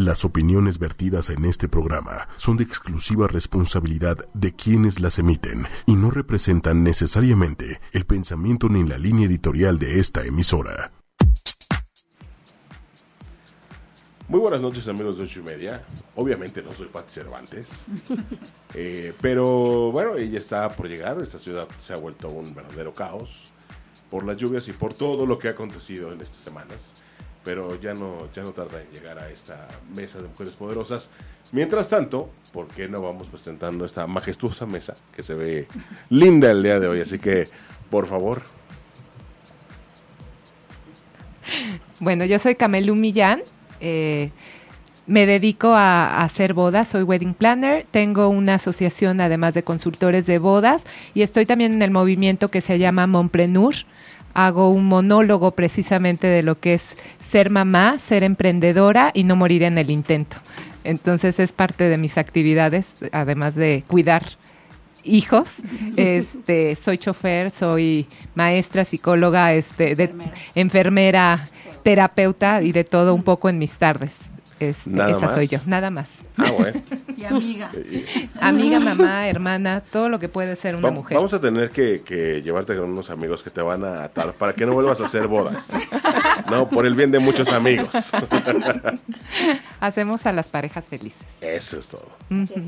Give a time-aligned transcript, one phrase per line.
[0.00, 5.92] Las opiniones vertidas en este programa son de exclusiva responsabilidad de quienes las emiten y
[5.92, 10.90] no representan necesariamente el pensamiento ni la línea editorial de esta emisora.
[14.26, 15.84] Muy buenas noches amigos de ocho y media.
[16.16, 17.68] Obviamente no soy Pati Cervantes,
[18.74, 21.20] eh, pero bueno, ella está por llegar.
[21.20, 23.52] Esta ciudad se ha vuelto un verdadero caos
[24.10, 26.94] por las lluvias y por todo lo que ha acontecido en estas semanas
[27.44, 31.10] pero ya no, ya no tarda en llegar a esta mesa de mujeres poderosas.
[31.52, 35.66] Mientras tanto, ¿por qué no vamos presentando esta majestuosa mesa que se ve
[36.10, 37.00] linda el día de hoy?
[37.00, 37.48] Así que,
[37.90, 38.42] por favor.
[41.98, 43.42] Bueno, yo soy Camelú Millán.
[43.80, 44.30] Eh,
[45.06, 50.38] me dedico a, hacer bodas, soy wedding planner, tengo una asociación además de consultores de
[50.38, 53.74] bodas y estoy también en el movimiento que se llama Momprenur
[54.34, 59.62] hago un monólogo precisamente de lo que es ser mamá, ser emprendedora y no morir
[59.62, 60.36] en el intento.
[60.84, 64.24] Entonces es parte de mis actividades, además de cuidar
[65.04, 65.56] hijos.
[65.96, 69.96] Este, soy chofer, soy maestra, psicóloga, este,
[70.54, 71.48] enfermera,
[71.82, 74.18] terapeuta y de todo un poco en mis tardes
[74.60, 76.10] esa soy yo, nada más.
[76.36, 76.82] Ah, bueno.
[77.16, 77.70] y amiga.
[78.40, 81.16] amiga, mamá, hermana, todo lo que puede ser una mujer.
[81.16, 84.66] Vamos a tener que, llevarte con unos amigos que te van a atar para que
[84.66, 85.72] no vuelvas a hacer bodas.
[86.50, 87.90] no, por el bien de muchos amigos.
[89.80, 91.26] Hacemos a las parejas felices.
[91.40, 92.08] Eso es todo.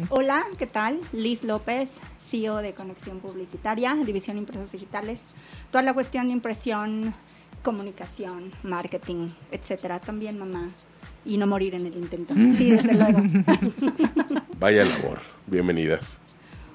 [0.09, 0.99] Hola, ¿qué tal?
[1.13, 1.91] Liz López,
[2.27, 5.21] CEO de Conexión Publicitaria, División Impresos Digitales.
[5.71, 7.15] Toda la cuestión de impresión,
[7.63, 10.01] comunicación, marketing, etcétera.
[10.01, 10.71] También mamá
[11.25, 12.35] y no morir en el intento.
[12.35, 13.23] Sí, desde luego.
[14.59, 15.21] Vaya labor.
[15.47, 16.19] Bienvenidas.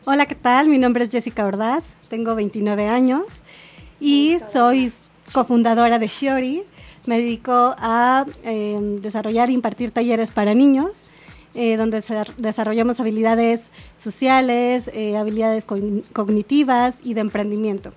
[0.05, 0.69] Hola, ¿qué tal?
[0.69, 3.23] Mi nombre es Jessica Ordaz, tengo 29 años
[3.99, 4.93] y soy
[5.33, 6.63] cofundadora de Shiori.
[7.07, 11.07] Me dedico a em, desarrollar e impartir talleres para niños,
[11.55, 12.01] eh, donde
[12.37, 17.93] desarrollamos habilidades sociales, eh, habilidades cognitivas y de emprendimiento.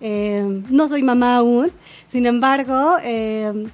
[0.00, 1.70] Em, no soy mamá aún,
[2.06, 3.70] sin embargo, em,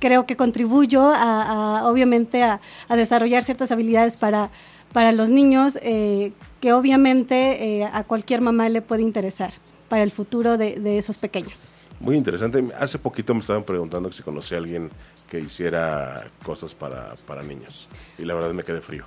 [0.00, 4.50] creo que contribuyo a, obviamente a, desarrollar ciertas habilidades para,
[4.92, 9.52] para los niños eh, que obviamente eh, a cualquier mamá le puede interesar
[9.88, 11.68] para el futuro de, esos pequeños.
[12.00, 12.64] Muy interesante.
[12.78, 14.90] Hace poquito me estaban preguntando si conocía a alguien
[15.28, 17.88] que hiciera cosas para, para niños.
[18.18, 19.04] Y la verdad me quedé frío.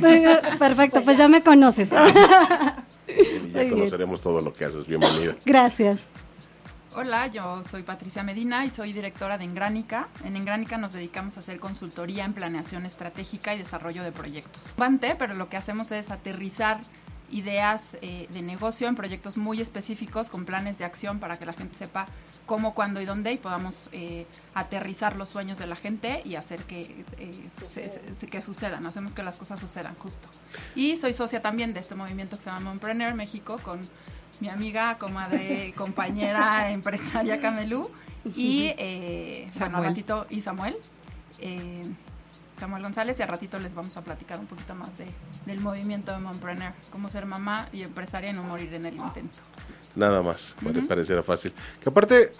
[0.58, 1.90] Perfecto, pues ya me conoces.
[3.06, 4.86] y ya conoceremos todo lo que haces.
[4.86, 5.36] Bienvenida.
[5.44, 6.06] Gracias.
[6.96, 10.08] Hola, yo soy Patricia Medina y soy directora de Engránica.
[10.22, 14.74] En Engránica nos dedicamos a hacer consultoría en planeación estratégica y desarrollo de proyectos.
[14.76, 16.80] Bante, pero lo que hacemos es aterrizar
[17.32, 21.52] ideas eh, de negocio en proyectos muy específicos con planes de acción para que la
[21.52, 22.06] gente sepa
[22.46, 24.24] cómo, cuándo y dónde y podamos eh,
[24.54, 29.36] aterrizar los sueños de la gente y hacer que, eh, que sucedan, hacemos que las
[29.36, 30.28] cosas sucedan justo.
[30.76, 33.80] Y soy socia también de este movimiento que se llama Mompreneur México con
[34.40, 37.90] mi amiga, comadre, compañera, empresaria Camelú
[38.34, 40.76] y eh, bueno, ratito, y Samuel.
[41.40, 41.84] Eh,
[42.56, 45.06] Samuel González y a ratito les vamos a platicar un poquito más de,
[45.44, 49.38] del movimiento de Mompreneur, cómo ser mamá y empresaria y no morir en el intento.
[49.96, 51.52] Nada más, me pareciera fácil.
[51.82, 52.32] Que aparte,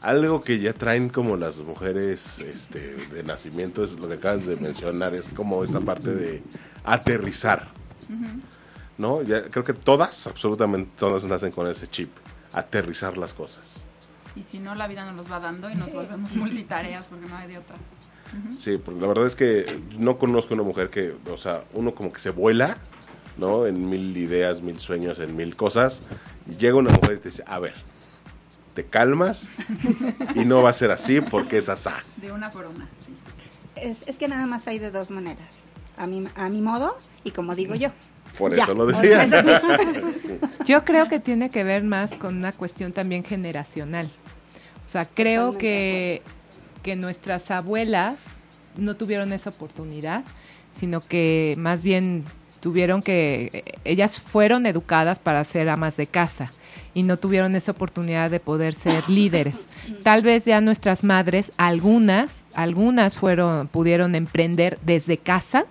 [0.00, 4.56] algo que ya traen como las mujeres este, de nacimiento, es lo que acabas de
[4.56, 6.42] mencionar, es como esta parte de
[6.84, 7.68] aterrizar.
[9.02, 9.20] ¿No?
[9.22, 12.10] Ya, creo que todas, absolutamente todas nacen con ese chip,
[12.52, 13.84] aterrizar las cosas.
[14.36, 17.36] Y si no, la vida nos los va dando y nos volvemos multitareas porque no
[17.36, 17.76] hay de otra.
[18.58, 22.12] Sí, porque la verdad es que no conozco una mujer que, o sea, uno como
[22.12, 22.78] que se vuela,
[23.36, 23.66] ¿no?
[23.66, 26.02] En mil ideas, mil sueños, en mil cosas.
[26.48, 27.74] Y llega una mujer y te dice, a ver,
[28.72, 29.50] te calmas
[30.34, 31.96] y no va a ser así porque es asá.
[32.16, 33.12] De una por una, sí.
[33.76, 35.56] Es, es que nada más hay de dos maneras.
[35.98, 37.90] A mi, a mi modo y como digo yo.
[38.38, 39.28] Por eso lo decía.
[40.64, 44.10] Yo creo que tiene que ver más con una cuestión también generacional.
[44.84, 46.22] O sea, creo que,
[46.82, 48.24] que nuestras abuelas
[48.76, 50.24] no tuvieron esa oportunidad,
[50.72, 52.24] sino que más bien
[52.60, 56.52] tuvieron que, ellas fueron educadas para ser amas de casa
[56.94, 59.66] y no tuvieron esa oportunidad de poder ser líderes.
[60.02, 65.64] Tal vez ya nuestras madres, algunas, algunas fueron, pudieron emprender desde casa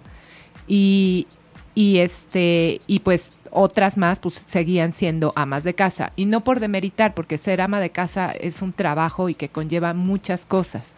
[0.68, 1.28] y,
[1.74, 6.12] y este y pues otras más pues seguían siendo amas de casa.
[6.16, 9.94] Y no por demeritar porque ser ama de casa es un trabajo y que conlleva
[9.94, 10.94] muchas cosas.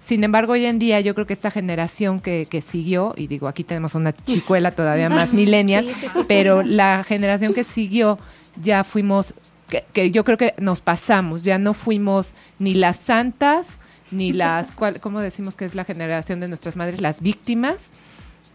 [0.00, 3.48] Sin embargo, hoy en día yo creo que esta generación que, que siguió, y digo,
[3.48, 5.86] aquí tenemos una chicuela todavía más millennial,
[6.28, 8.18] pero la generación que siguió
[8.60, 9.32] ya fuimos,
[9.70, 13.78] que, que, yo creo que nos pasamos, ya no fuimos ni las santas,
[14.10, 17.00] ni las, cual, ¿cómo decimos que es la generación de nuestras madres?
[17.00, 17.90] Las víctimas,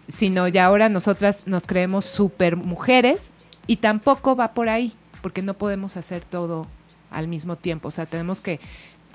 [0.09, 3.29] sino ya ahora nosotras nos creemos super mujeres
[3.67, 6.67] y tampoco va por ahí, porque no podemos hacer todo
[7.11, 7.87] al mismo tiempo.
[7.87, 8.59] O sea, tenemos que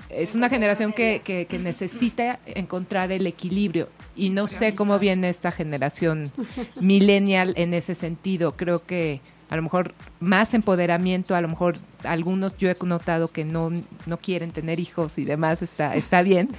[0.09, 5.51] es una generación que, que, necesita encontrar el equilibrio y no sé cómo viene esta
[5.51, 6.31] generación
[6.79, 8.55] millennial en ese sentido.
[8.55, 9.19] Creo que
[9.49, 13.71] a lo mejor más empoderamiento, a lo mejor algunos yo he notado que no,
[14.05, 16.49] no quieren tener hijos y demás, está, está bien,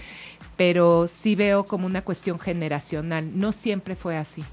[0.56, 3.38] pero sí veo como una cuestión generacional.
[3.38, 4.44] No siempre fue así.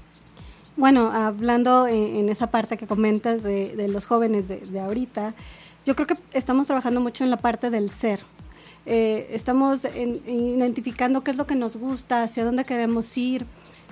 [0.76, 5.34] Bueno, hablando en, esa parte que comentas de, de los jóvenes de, de ahorita,
[5.86, 8.20] yo creo que estamos trabajando mucho en la parte del ser
[8.86, 9.86] eh, estamos
[10.26, 13.46] identificando qué es lo que nos gusta, hacia dónde queremos ir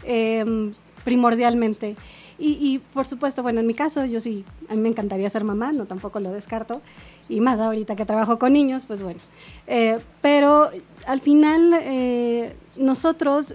[0.04, 0.72] em,
[1.04, 1.96] primordialmente.
[2.44, 5.70] Y, por supuesto, bueno, en mi caso, yo sí, a mí me encantaría ser mamá,
[5.70, 6.82] no tampoco lo descarto,
[7.28, 9.20] y más ahorita que trabajo con niños, pues bueno.
[9.68, 10.70] Eh, pero
[11.06, 13.54] al final, eh, nosotros,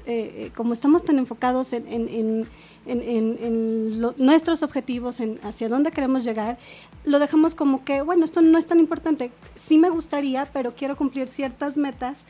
[0.55, 2.47] como estamos tan enfocados en
[2.87, 6.57] en, nuestros objetivos, en hacia dónde queremos llegar,
[7.05, 9.31] lo dejamos como que, bueno, esto no es tan importante.
[9.55, 12.25] Sí me gustaría, pero quiero cumplir ciertas metas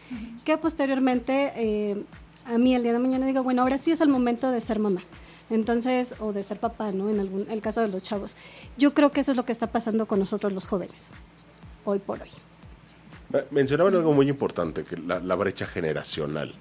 [0.45, 2.03] que posteriormente eh,
[2.45, 4.79] a mí el día de mañana digo, bueno, ahora sí es el momento de ser
[4.79, 5.01] mamá.
[5.49, 7.09] Entonces, o de ser papá, ¿no?
[7.09, 8.35] En algún, el caso de los chavos.
[8.77, 11.09] Yo creo que eso es lo que está pasando con nosotros los jóvenes,
[11.85, 12.29] hoy por hoy.
[13.51, 16.53] Mencionaban algo muy importante, que la, la brecha generacional.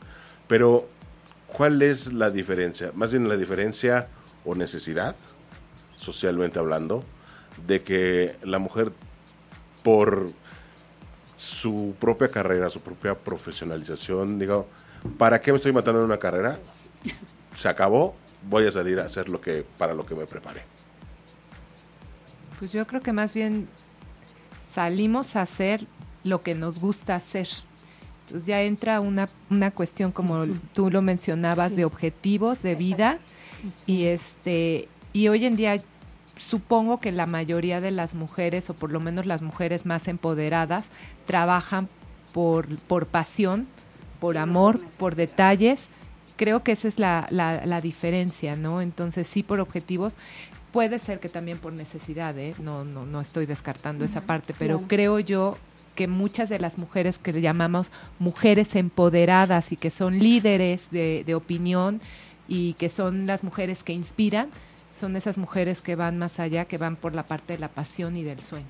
[0.48, 0.88] Pero
[1.52, 2.90] ¿Cuál es la diferencia?
[2.94, 4.08] Más bien la diferencia
[4.44, 5.16] o necesidad,
[5.96, 7.04] socialmente hablando,
[7.66, 8.92] de que la mujer
[9.82, 10.28] por
[11.36, 14.66] su propia carrera, su propia profesionalización, digo,
[15.18, 16.58] ¿para qué me estoy matando en una carrera?
[17.54, 20.62] Se acabó, voy a salir a hacer lo que para lo que me preparé.
[22.58, 23.68] Pues yo creo que más bien
[24.70, 25.86] salimos a hacer
[26.24, 27.48] lo que nos gusta hacer.
[28.24, 33.18] Entonces ya entra una, una cuestión, como tú lo mencionabas, de objetivos de vida.
[33.86, 35.80] Y este, y hoy en día
[36.36, 40.90] supongo que la mayoría de las mujeres, o por lo menos las mujeres más empoderadas,
[41.24, 41.88] trabajan
[42.32, 43.66] por, por pasión,
[44.20, 45.88] por amor, por detalles.
[46.36, 48.80] Creo que esa es la, la, diferencia, ¿no?
[48.80, 50.16] Entonces sí por objetivos.
[50.72, 52.54] Puede ser que también por necesidad, ¿eh?
[52.58, 55.56] No, no, no estoy descartando esa parte, pero creo yo
[55.96, 57.88] que muchas de las mujeres que le llamamos
[58.20, 62.00] mujeres empoderadas y que son líderes de, opinión
[62.46, 64.50] y que son las mujeres que inspiran,
[64.96, 68.16] son esas mujeres que van más allá, que van por la parte de la pasión
[68.16, 68.66] y del sueño.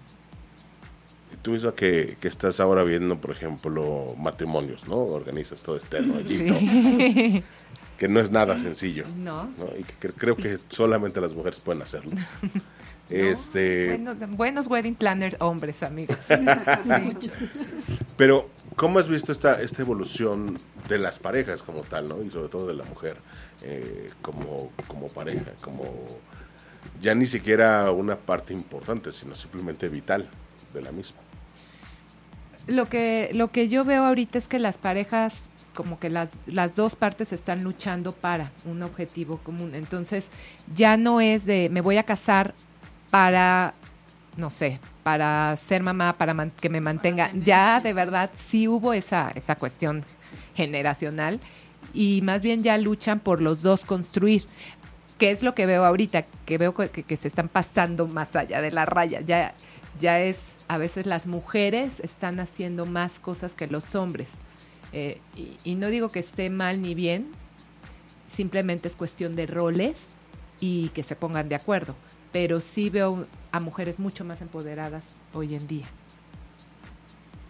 [1.46, 4.96] Tú misma que, que estás ahora viendo, por ejemplo, matrimonios, ¿no?
[4.96, 6.56] Organizas todo este rollito.
[7.96, 9.06] Que no es nada sencillo.
[9.16, 9.48] No.
[9.78, 12.10] Y que creo que solamente las mujeres pueden hacerlo.
[13.08, 13.96] Este...
[14.30, 16.16] Buenos, wedding planners hombres, amigos.
[18.16, 20.58] Pero, ¿cómo has visto esta, esta evolución
[20.88, 22.24] de las parejas como tal, ¿no?
[22.24, 23.18] Y sobre todo de la mujer
[23.62, 26.08] eh, como, como pareja, como
[27.00, 30.28] ya ni siquiera una parte importante, sino simplemente vital
[30.74, 31.20] de la misma.
[32.66, 36.74] Lo que, lo que yo veo ahorita es que las parejas como que las, las
[36.74, 39.74] dos partes están luchando para un objetivo común.
[39.74, 40.30] Entonces,
[40.74, 42.54] ya no es de me voy a casar
[43.10, 43.74] para,
[44.36, 47.30] no sé, para ser mamá, para que me mantenga.
[47.34, 50.02] Ya de verdad sí hubo esa, esa cuestión
[50.56, 51.38] generacional
[51.94, 54.44] y más bien ya luchan por los dos construir.
[55.18, 56.26] ¿Qué es lo que veo ahorita?
[56.44, 59.20] Que veo que, se están pasando más allá de la raya.
[59.20, 59.54] Ya,
[60.00, 64.32] ya es, a veces las mujeres están haciendo más cosas que los hombres.
[64.92, 67.28] Eh, y, y no digo que esté mal ni bien,
[68.28, 69.98] simplemente es cuestión de roles
[70.60, 71.94] y que se pongan de acuerdo
[72.36, 75.86] pero sí veo a mujeres mucho más empoderadas hoy en día.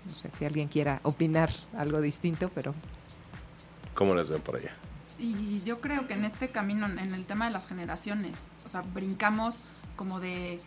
[0.04, 2.72] No sé si alguien quiera opinar algo distinto, pero...
[3.94, 4.72] ¿Cómo las ven por allá?
[5.18, 8.82] Y yo creo que en este camino, en el tema de las generaciones, o sea,
[8.82, 9.64] brincamos
[9.96, 10.60] como de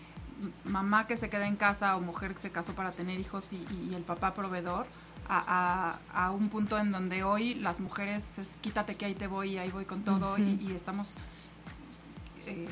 [0.64, 3.94] mamá que se queda en casa o mujer que se casó para tener hijos y,
[3.94, 4.88] el papá proveedor,
[5.28, 9.58] a, un punto en donde hoy las mujeres es quítate que ahí te voy y
[9.58, 11.16] ahí voy con todo y, estamos
[12.48, 12.68] eh,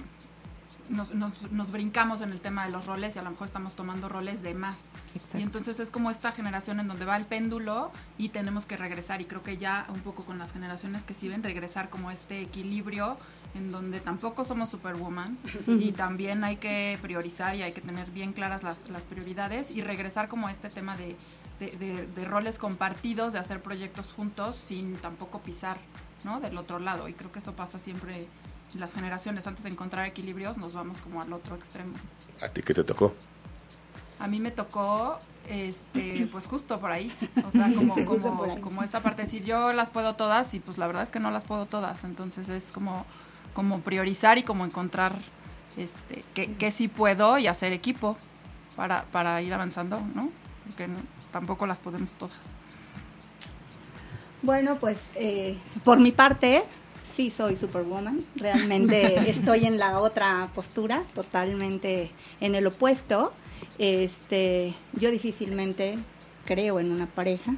[0.89, 4.07] nos, nos, brincamos en el tema de los roles y a lo mejor estamos tomando
[4.09, 4.89] roles de más.
[5.33, 9.21] Y entonces es como esta generación en donde va el péndulo y tenemos que regresar.
[9.21, 13.17] Y creo que ya un poco con las generaciones que siguen, regresar como este equilibrio
[13.55, 15.37] en donde tampoco somos superwoman
[15.67, 19.81] y también hay que priorizar y hay que tener bien claras las, las prioridades y
[19.81, 21.15] regresar como este tema de,
[21.59, 25.77] de, de, roles compartidos, de hacer proyectos juntos sin tampoco pisar
[26.23, 26.39] ¿no?
[26.39, 27.07] del otro lado.
[27.07, 28.27] Y creo que eso pasa siempre
[28.75, 31.95] las generaciones antes de encontrar equilibrios nos vamos como al otro extremo.
[32.41, 33.13] ¿A ti qué te tocó?
[34.19, 37.11] A mí me tocó, este, pues justo por ahí,
[37.45, 40.87] o sea, como, como, como esta parte, decir yo las puedo todas y pues la
[40.87, 43.05] verdad es que no las puedo todas, entonces es como,
[43.57, 45.17] como priorizar y como encontrar
[45.77, 48.15] este, que, que sí puedo y hacer equipo
[48.75, 50.29] para, para ir avanzando, ¿no?
[50.67, 50.87] Porque
[51.31, 52.53] tampoco las podemos todas.
[54.43, 56.65] Bueno, pues eh, por mi parte,
[57.11, 58.23] sí soy Superwoman.
[58.35, 63.33] Realmente estoy en la otra postura, totalmente en el opuesto.
[63.79, 65.97] Este, yo difícilmente
[66.45, 67.55] creo en una pareja.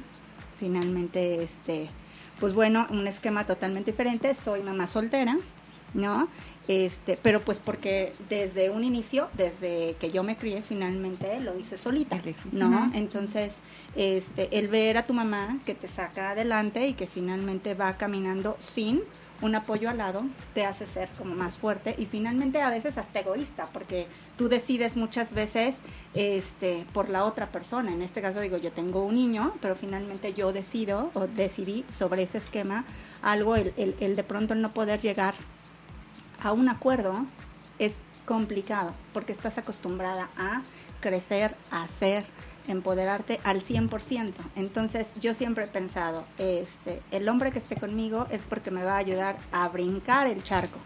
[0.58, 1.90] Finalmente, este,
[2.38, 4.34] pues bueno, un esquema totalmente diferente.
[4.34, 5.36] Soy mamá soltera,
[5.94, 6.28] ¿no?
[6.68, 11.76] Este, pero pues porque desde un inicio, desde que yo me crié, finalmente lo hice
[11.76, 12.20] solita,
[12.52, 12.90] ¿no?
[12.94, 13.54] Entonces,
[13.96, 18.56] este, el ver a tu mamá que te saca adelante y que finalmente va caminando
[18.60, 19.02] sin
[19.42, 23.20] un apoyo al lado te hace ser como más fuerte y finalmente a veces hasta
[23.20, 24.06] egoísta porque
[24.36, 25.76] tú decides muchas veces
[26.14, 30.34] este por la otra persona en este caso digo yo tengo un niño pero finalmente
[30.34, 32.84] yo decido o decidí sobre ese esquema
[33.22, 35.34] algo el, el, el de pronto no poder llegar
[36.42, 37.26] a un acuerdo
[37.78, 37.94] es
[38.26, 40.62] complicado porque estás acostumbrada a
[41.00, 42.24] crecer, a hacer,
[42.68, 44.32] empoderarte al 100%.
[44.56, 48.94] Entonces yo siempre he pensado, este, el hombre que esté conmigo es porque me va
[48.94, 50.78] a ayudar a brincar el charco.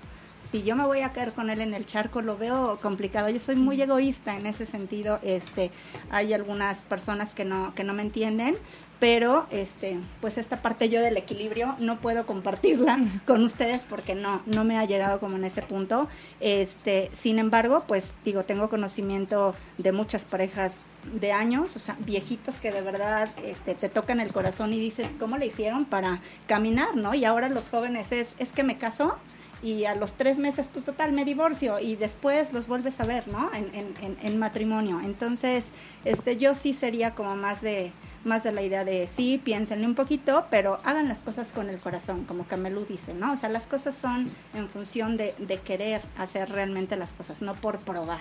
[0.51, 3.29] Si yo me voy a caer con él en el charco, lo veo complicado.
[3.31, 5.19] Yo soy muy egoísta en ese sentido.
[5.23, 5.71] Este,
[6.11, 8.57] hay algunas personas que no, que no me entienden,
[9.01, 14.41] pero este pues esta parte yo del equilibrio no puedo compartirla con ustedes porque no
[14.47, 16.09] no me ha llegado como en ese punto
[16.41, 20.73] este sin embargo pues digo tengo conocimiento de muchas parejas
[21.13, 25.15] de años, o sea, viejitos que de verdad este, te tocan el corazón y dices,
[25.19, 27.15] ¿cómo le hicieron para caminar, no?
[27.15, 29.19] Y ahora los jóvenes es, es que me casó
[29.65, 33.27] y a los tres meses, pues total, me divorcio y después los vuelves a ver,
[33.29, 33.51] ¿no?
[33.55, 35.01] En, en, en matrimonio.
[35.03, 35.65] Entonces,
[36.05, 37.91] este, yo sí sería como más de,
[38.25, 41.79] más de la idea de sí, piénsenle un poquito, pero hagan las cosas con el
[41.79, 43.33] corazón, como Camelú dice, ¿no?
[43.33, 47.55] O sea, las cosas son en función de, de querer hacer realmente las cosas, no
[47.55, 48.21] por probar.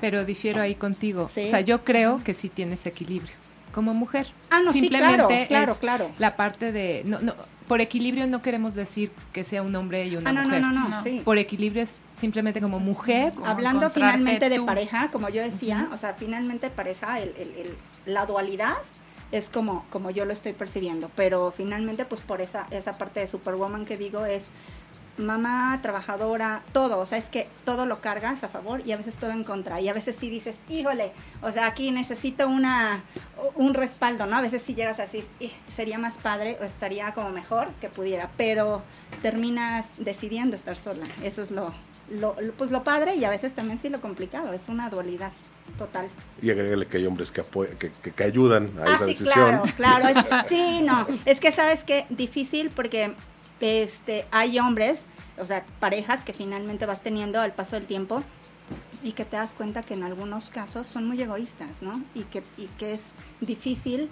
[0.00, 1.24] Pero difiero ahí contigo.
[1.24, 3.34] O sea, yo creo que sí tienes equilibrio
[3.72, 4.26] como mujer.
[4.50, 6.10] Ah, no, Simplemente sí, claro, claro, claro.
[6.18, 7.34] La parte de no, no,
[7.68, 10.60] por equilibrio no queremos decir que sea un hombre y una ah, no, mujer.
[10.60, 11.22] No, no, no, sí.
[11.24, 13.34] Por equilibrio es simplemente como mujer.
[13.34, 15.94] Como Hablando finalmente de pareja, como yo decía, uh -huh.
[15.94, 18.78] o sea, finalmente pareja, el, el, el, la dualidad
[19.30, 23.26] es como, como yo lo estoy percibiendo, pero finalmente pues por esa, esa parte de
[23.26, 24.44] Superwoman que digo es
[25.18, 29.16] mamá, trabajadora, todo, o sea, es que todo lo cargas a favor y a veces
[29.16, 33.02] todo en contra, y a veces sí dices, híjole, o sea, aquí necesito una,
[33.54, 34.36] un respaldo, ¿no?
[34.36, 35.26] A veces sí llegas a decir,
[35.68, 38.82] sería más padre o estaría como mejor que pudiera, pero
[39.22, 41.72] terminas decidiendo estar sola, eso es lo,
[42.10, 45.32] lo, pues lo padre y a veces también sí lo complicado, es una dualidad
[45.76, 46.08] total.
[46.40, 47.42] Y agrégale que hay hombres que,
[47.78, 49.60] que, que, que ayudan a ah, esa sí, decisión.
[49.76, 53.14] Claro, claro, sí, no, es que sabes que difícil porque
[53.60, 55.00] este, hay hombres,
[55.38, 58.22] o sea, parejas que finalmente vas teniendo al paso del tiempo
[59.02, 62.02] y que te das cuenta que en algunos casos son muy egoístas, ¿no?
[62.14, 64.10] Y que, y que es difícil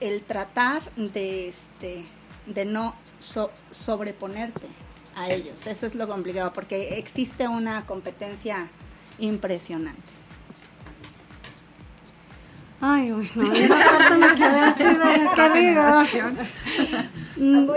[0.00, 2.04] el tratar de, este,
[2.46, 4.66] de no so, sobreponerte
[5.16, 5.66] a ellos.
[5.66, 8.68] Eso es lo complicado, porque existe una competencia
[9.18, 10.20] impresionante.
[12.80, 17.19] Ay, bueno, esa parte me quedé así de, ¿qué digo?
[17.40, 17.70] Mm,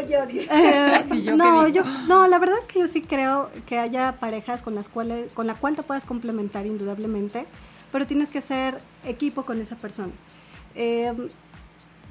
[0.51, 4.75] eh, no, yo, no, la verdad es que yo sí creo que haya parejas con
[4.75, 7.45] las cuales, con la cual te puedas complementar indudablemente,
[7.89, 10.11] pero tienes que ser equipo con esa persona.
[10.75, 11.13] Eh,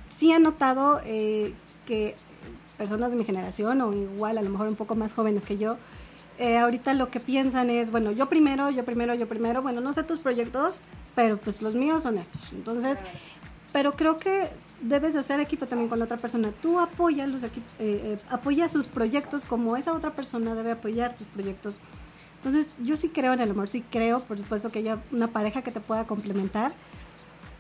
[0.09, 1.53] sí he notado eh,
[1.85, 2.17] que
[2.79, 5.77] personas de mi generación o igual a lo mejor un poco más jóvenes que yo,
[6.39, 9.93] eh, ahorita lo que piensan es, bueno, yo primero, yo primero, yo primero, bueno, no
[9.93, 10.81] sé tus proyectos,
[11.15, 12.53] pero pues los míos son estos.
[12.53, 12.99] Entonces,
[13.73, 14.49] pero creo que
[14.83, 16.53] debes hacer equipo también con la otra persona.
[16.61, 21.27] Tú apoya, los eh, eh, apoya sus proyectos como esa otra persona debe apoyar tus
[21.29, 21.81] proyectos.
[22.37, 25.63] Entonces, yo sí creo en el amor, sí creo, por supuesto, que haya una pareja
[25.63, 26.73] que te pueda complementar,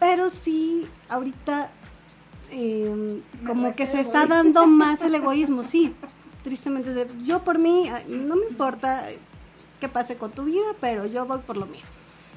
[0.00, 1.70] pero sí, ahorita,
[2.50, 5.94] eh, como que se está dando más el egoísmo, sí,
[6.42, 7.06] tristemente.
[7.24, 9.06] Yo por mí, no me importa
[9.78, 11.82] qué pase con tu vida, pero yo voy por lo mío.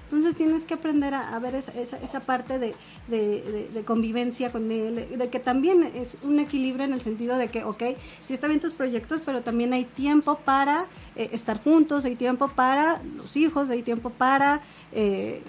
[0.05, 2.75] Entonces tienes que aprender a, ver esa, esa, esa parte de,
[3.07, 7.63] de, convivencia con él, de que también es un equilibrio en el sentido de que,
[7.63, 7.83] ok,
[8.21, 10.85] sí está bien tus proyectos, pero también hay tiempo para
[11.15, 15.41] eh, estar juntos, hay tiempo para los hijos, hay tiempo para eh,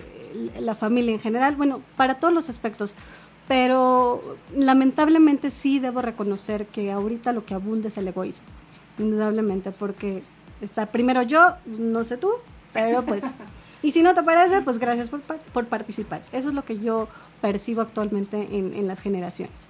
[0.59, 2.95] la familia en general, bueno, para todos los aspectos.
[3.49, 8.47] Pero lamentablemente sí debo reconocer que ahorita lo que abunda es el egoísmo,
[8.99, 10.23] indudablemente, porque
[10.63, 12.31] está primero yo, no sé tú,
[12.73, 13.23] pero pues
[13.87, 16.21] Y si no te parece, pues gracias por, por participar.
[16.33, 17.07] Eso es lo que yo
[17.41, 19.69] percibo actualmente en, en las generaciones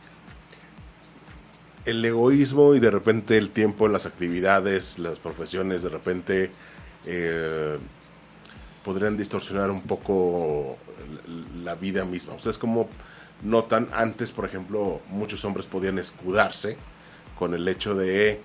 [1.85, 6.51] el egoísmo y de repente el tiempo las actividades, las profesiones, de repente
[7.07, 7.79] eh,
[8.85, 10.77] podrían distorsionar un poco
[11.63, 12.35] la vida misma.
[12.35, 12.89] Ustedes como
[13.43, 16.77] notan, antes, por ejemplo, muchos hombres podían escudarse
[17.39, 18.41] con el hecho de,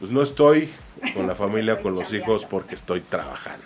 [0.00, 0.70] pues no estoy
[1.14, 3.64] con la familia, con los hijos, porque estoy trabajando,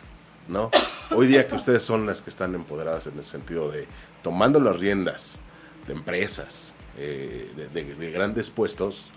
[0.48, 0.70] ¿no?
[1.14, 3.86] Hoy día que ustedes son las que están empoderadas en el sentido de
[4.22, 5.38] tomando las riendas
[5.86, 9.10] de empresas, eh, de grandes puestos,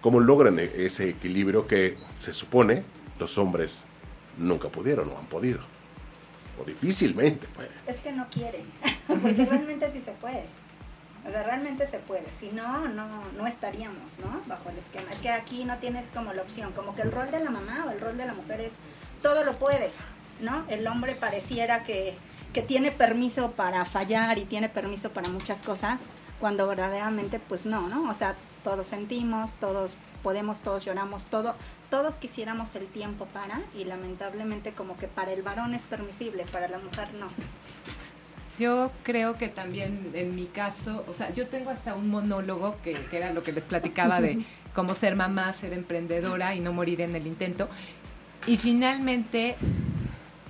[0.00, 2.84] cómo logran e-, ese equilibrio que se supone
[3.18, 3.84] los hombres
[4.36, 5.60] nunca pudieron o han podido.
[6.60, 7.72] O difícilmente pueden.
[7.86, 8.64] Es que no quieren,
[9.06, 10.44] porque realmente sí se puede.
[11.26, 12.24] O sea, realmente se puede.
[12.38, 14.40] Si no, no, no estaríamos, ¿no?
[14.46, 15.10] Bajo el esquema.
[15.12, 17.84] Es que aquí no tienes como la opción, como que el rol de la mamá
[17.86, 18.72] o el rol de la mujer es
[19.20, 19.90] todo lo puede,
[20.40, 20.64] ¿no?
[20.68, 22.14] El hombre pareciera que,
[22.52, 26.00] que tiene permiso para fallar y tiene permiso para muchas cosas,
[26.40, 28.10] cuando verdaderamente pues no, ¿no?
[28.10, 31.54] O sea, todos sentimos, todos podemos, todos lloramos, todo,
[31.90, 36.68] todos quisiéramos el tiempo para y lamentablemente como que para el varón es permisible, para
[36.68, 37.28] la mujer no.
[38.58, 42.98] Yo creo que también en mi caso, o sea, yo tengo hasta un monólogo que,
[43.12, 47.14] era lo que les platicaba de cómo ser mamá, ser emprendedora y no morir en
[47.14, 47.68] el intento.
[48.46, 49.56] Y finalmente,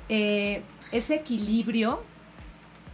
[0.09, 0.63] eh,
[0.93, 2.03] ese equilibrio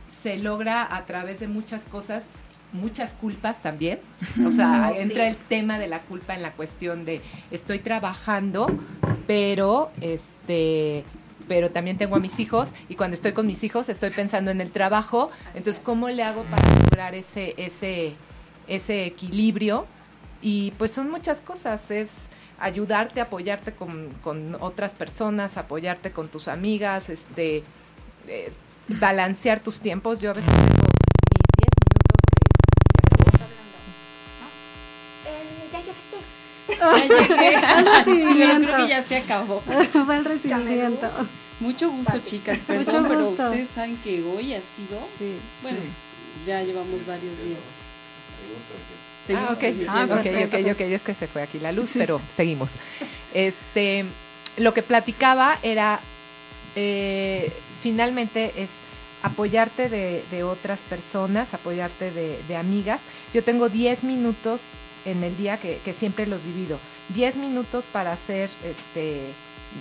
[0.07, 2.25] se logra a través de muchas cosas
[2.75, 4.01] muchas culpas también.
[4.45, 8.67] O sea, entra el tema de la culpa en la cuestión de estoy trabajando,
[9.27, 11.05] pero este
[11.47, 14.61] pero también tengo a mis hijos y cuando estoy con mis hijos estoy pensando en
[14.61, 18.15] el trabajo, entonces cómo le hago para lograr ese ese
[18.67, 19.87] ese equilibrio
[20.41, 22.11] y pues son muchas cosas, es
[22.65, 27.63] ayudarte, apoyarte con, con otras personas, apoyarte con tus amigas, este
[28.27, 28.51] eh,
[28.89, 30.21] balancear tus tiempos.
[30.21, 30.85] Yo a veces tengo
[36.81, 37.85] Ya llegué.
[37.85, 38.69] recibimiento.
[38.69, 39.61] creo que ya se acabó.
[40.07, 41.11] Fue el recibimiento.
[41.61, 42.59] Mucho gusto, chicas.
[42.67, 44.99] Perdón, pero ustedes saben que hoy ha sido.
[45.19, 45.79] Sí, bueno,
[46.47, 47.59] ya llevamos varios días.
[49.35, 49.87] Ah, okay.
[49.89, 52.73] Ah, ok, ok, ok, es que se fue aquí la luz, pero seguimos.
[53.33, 54.05] Este,
[54.57, 56.01] lo que platicaba era,
[56.77, 58.71] eh, finalmente es
[59.23, 63.01] apoyarte de, de, otras personas, apoyarte de, de amigas.
[63.33, 64.61] Yo tengo 10 minutos
[65.05, 66.79] en el día que, siempre los divido.
[67.11, 69.21] 10 minutos para hacer, este,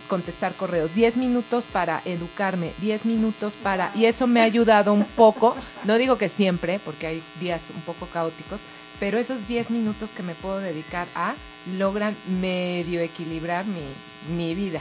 [0.08, 3.92] contestar correos, 10 minutos para educarme, 10 minutos para...
[3.96, 7.82] Y eso me ha ayudado un poco, no digo que siempre, porque hay días un
[7.82, 8.60] poco caóticos,
[9.00, 11.36] pero esos 10 minutos que me puedo dedicar a
[11.78, 14.80] logran medio equilibrar mi, mi vida.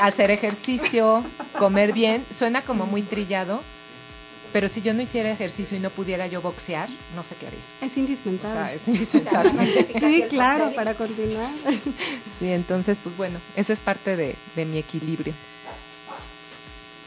[0.00, 1.22] Hacer ejercicio,
[1.58, 3.62] comer bien, suena como muy trillado,
[4.52, 7.60] pero si yo no hiciera ejercicio y no pudiera yo boxear, no sé qué haría.
[7.80, 8.60] Es indispensable.
[8.60, 9.88] O sea, es indispensable.
[10.00, 11.50] sí, claro, para continuar.
[12.38, 15.34] sí, entonces, pues bueno, esa es parte de, mi equilibrio.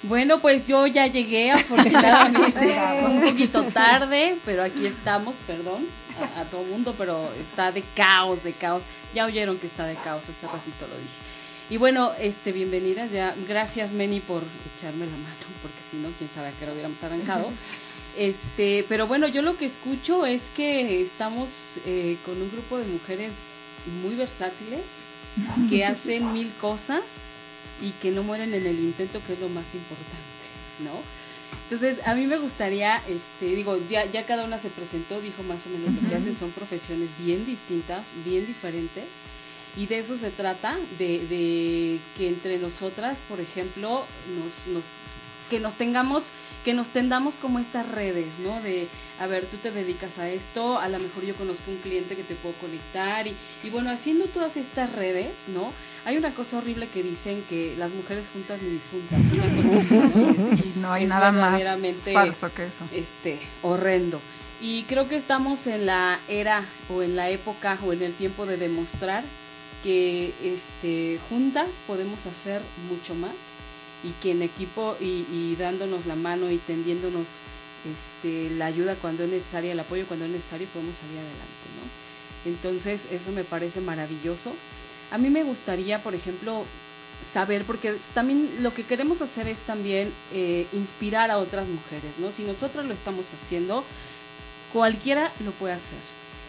[0.03, 5.85] Bueno, pues yo ya llegué afortunadamente un poquito tarde, pero aquí estamos, perdón
[6.19, 8.83] a, a todo mundo, pero está de caos, de caos.
[9.13, 11.27] Ya oyeron que está de caos, hace ratito lo dije.
[11.69, 13.35] Y bueno, este, bienvenidas ya.
[13.47, 14.41] Gracias, Meni, por
[14.77, 17.51] echarme la mano, porque si no, quién sabe a qué lo hubiéramos arrancado.
[18.17, 22.85] Este, pero bueno, yo lo que escucho es que estamos eh, con un grupo de
[22.85, 23.57] mujeres
[24.01, 24.81] muy versátiles,
[25.69, 27.03] que hacen mil cosas
[27.79, 30.47] y que no mueren en el intento, que es lo más importante,
[30.83, 30.99] ¿no?
[31.69, 35.65] Entonces, a mí me gustaría, este, digo, ya, ya cada una se presentó, dijo más
[35.65, 39.03] o menos lo que hacen, son profesiones bien distintas, bien diferentes
[39.75, 44.05] y de eso se trata, de, que entre nosotras, por ejemplo,
[44.41, 44.85] nos, nos,
[45.49, 46.31] que nos tengamos,
[46.63, 48.61] que nos tendamos como estas redes, ¿no?
[48.61, 48.87] De,
[49.19, 52.23] a ver, tú te dedicas a esto, a lo mejor yo conozco un cliente que
[52.23, 55.71] te puedo conectar, y, y bueno, haciendo todas estas redes, ¿no?
[56.05, 59.95] Hay una cosa horrible que dicen que las mujeres juntas ni difuntas, una cosa así,
[59.95, 60.57] ¿no?
[60.57, 61.61] Sí, no hay nada más
[62.13, 62.85] falso que eso.
[62.93, 64.21] Este, horrendo.
[64.61, 68.45] Y creo que estamos en la era o en la época o en el tiempo
[68.45, 69.23] de demostrar
[69.83, 73.33] que este, juntas podemos hacer mucho más
[74.03, 77.41] y que en equipo y, dándonos la mano y tendiéndonos
[77.91, 82.51] este, la ayuda cuando es necesaria, el apoyo cuando es necesario, podemos salir adelante, ¿no?
[82.51, 84.53] Entonces, eso me parece maravilloso.
[85.11, 86.65] A mí me gustaría, por ejemplo,
[87.21, 92.31] saber, porque también lo que queremos hacer es también eh, inspirar a otras mujeres, ¿no?
[92.31, 93.83] Si nosotros lo estamos haciendo,
[94.71, 95.99] cualquiera lo puede hacer.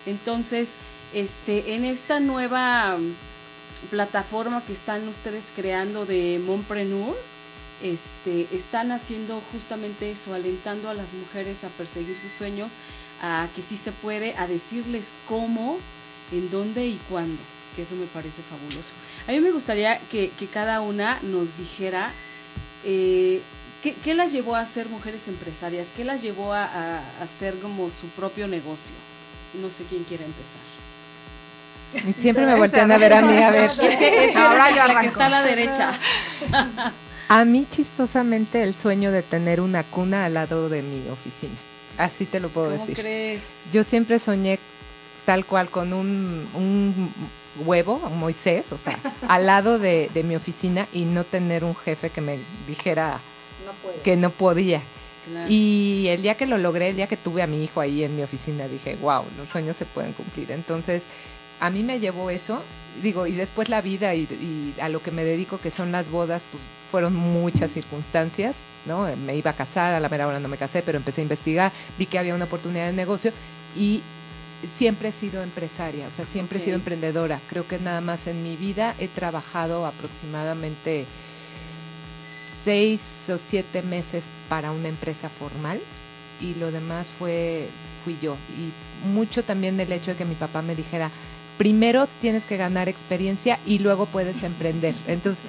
[0.07, 0.75] Entonces,
[1.15, 2.99] este, en esta nueva
[3.91, 7.17] plataforma que están ustedes creando de Mompreneur,
[7.83, 12.75] este, están haciendo justamente eso, alentando a las mujeres a perseguir sus sueños,
[13.23, 15.79] a que sí se puede, a decirles cómo,
[16.33, 17.41] en dónde y cuándo,
[17.77, 18.93] que eso me parece fabuloso.
[19.27, 22.11] A mí me gustaría que, cada una nos dijera
[22.85, 23.41] eh,
[23.83, 28.49] ¿qué, las llevó a ser mujeres empresarias, qué las llevó a, hacer como su propio
[28.49, 28.95] negocio.
[29.63, 30.61] No sé quién quiere empezar.
[32.19, 33.71] Siempre me voltean a ver a mí, a ver.
[33.71, 35.93] Es que, Ahora yo que está a la derecha.
[37.29, 41.53] A mí chistosamente el sueño de tener una cuna al lado de mi oficina.
[41.99, 42.97] Así te lo puedo ¿Cómo decir.
[42.97, 43.43] Crees?
[43.71, 44.59] Yo siempre soñé
[45.27, 47.13] tal cual con un, un
[47.67, 52.09] huevo, un Moisés, o sea, al lado de, mi oficina y no tener un jefe
[52.09, 53.21] que me dijera
[54.03, 54.81] que no podía.
[55.47, 58.17] Y el día que lo logré, el día que tuve a mi hijo ahí en
[58.17, 60.51] mi oficina, dije, wow, los sueños se pueden cumplir.
[60.51, 61.03] Entonces,
[61.61, 62.63] a mí me llevó eso,
[63.03, 66.11] digo, y después la vida y, y a lo que me dedico, que son las
[66.11, 68.55] bodas, pues fueron muchas circunstancias,
[68.87, 69.07] ¿no?
[69.25, 71.73] Me iba a casar, a la mera hora no me casé, pero empecé a investigar,
[71.99, 73.33] vi que había una oportunidad de negocio
[73.77, 74.03] y
[74.77, 77.41] siempre he sido empresaria, o sea, siempre he sido emprendedora.
[77.49, 81.05] Creo que nada más en mi vida he trabajado aproximadamente
[82.65, 85.81] seis o siete meses para una empresa formal
[86.41, 87.69] y lo demás fue
[88.05, 88.37] fui yo.
[88.57, 91.11] Y mucho también del hecho de que mi papá me dijera,
[91.57, 94.95] primero tienes que ganar experiencia y luego puedes emprender.
[95.07, 95.45] Entonces,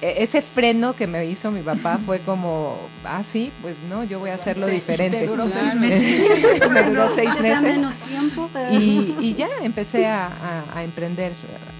[0.00, 4.30] ese freno que me hizo mi papá fue como, ah, sí, pues no, yo voy
[4.30, 5.26] a hacerlo diferente.
[5.26, 6.70] duró seis meses.
[6.70, 7.62] me duró seis meses.
[7.62, 10.30] menos tiempo, y, y, ya empecé a,
[10.74, 11.32] a, emprender.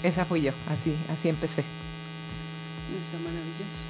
[0.02, 1.60] Esa fui yo, así, así empecé.
[1.60, 3.82] Está maravilloso.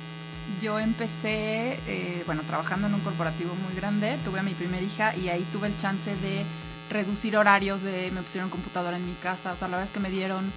[0.62, 5.14] Yo empecé, eh, bueno, trabajando en un corporativo muy grande, tuve a mi primera hija
[5.16, 6.44] y ahí tuve el chance de
[6.90, 10.00] reducir horarios, de me pusieron computadora en mi casa, o sea, la verdad es que
[10.00, 10.50] me dieron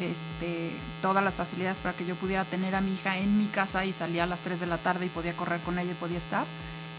[0.00, 0.70] este,
[1.02, 3.92] todas las facilidades para que yo pudiera tener a mi hija en mi casa y
[3.92, 6.44] salía a las 3 de la tarde y podía correr con ella y podía estar.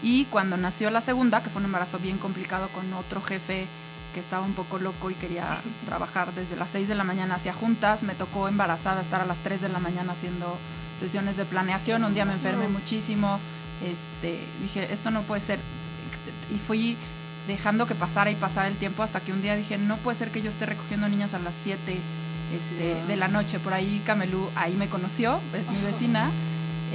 [0.02, 3.66] Y cuando nació la segunda, que fue un embarazo bien complicado con otro jefe
[4.14, 7.52] que estaba un poco loco y quería trabajar desde las 6 de la mañana hacia
[7.52, 10.56] juntas, me tocó embarazada estar a las 3 de la mañana haciendo
[10.98, 13.38] sesiones de planeación, un día me enfermé muchísimo,
[13.84, 15.58] este, dije, esto no puede ser,
[16.54, 16.96] y fui
[17.46, 20.30] dejando que pasara y pasara el tiempo hasta que un día dije, no puede ser
[20.30, 21.98] que yo esté recogiendo niñas a las 7
[22.54, 23.58] este, de la noche.
[23.58, 26.30] Por ahí Camelú, ahí me conoció, es mi vecina.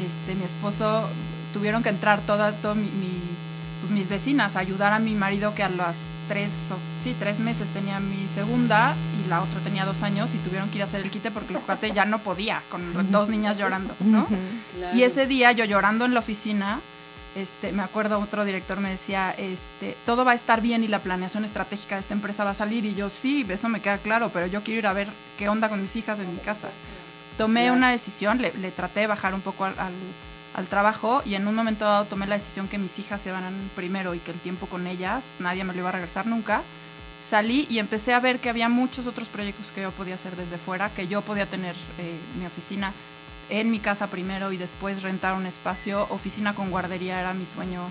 [0.06, 1.08] Este, mi esposo,
[1.54, 2.90] tuvieron que entrar todas todo mi,
[3.82, 6.52] pues mis vecinas a ayudar a mi marido que a las tres,
[7.04, 10.78] sí, tres meses tenía mi segunda y la otra tenía dos años y tuvieron que
[10.78, 13.94] ir a hacer el quite porque el cuate ya no podía, con dos niñas llorando,
[14.00, 14.28] ¿no?
[14.94, 16.80] Y ese día yo llorando en la oficina,
[17.36, 21.00] este, me acuerdo otro director me decía, este, todo va a estar bien y la
[21.00, 24.30] planeación estratégica de esta empresa va a salir y yo sí, eso me queda claro,
[24.34, 26.70] pero yo quiero ir a ver qué onda con mis hijas en mi casa.
[27.38, 29.76] Tomé una decisión, le, traté de bajar un poco al,
[30.54, 33.44] al, trabajo y en un momento dado tomé la decisión que mis hijas se van
[33.76, 36.62] primero y que el tiempo con ellas nadie me lo iba a regresar nunca.
[37.22, 40.58] Salí y empecé a ver que había muchos otros proyectos que yo podía hacer desde
[40.58, 42.94] fuera, que yo podía tener eh, mi oficina
[43.52, 46.08] en mi casa primero y después rentar un espacio.
[46.10, 47.82] Oficina con guardería era mi sueño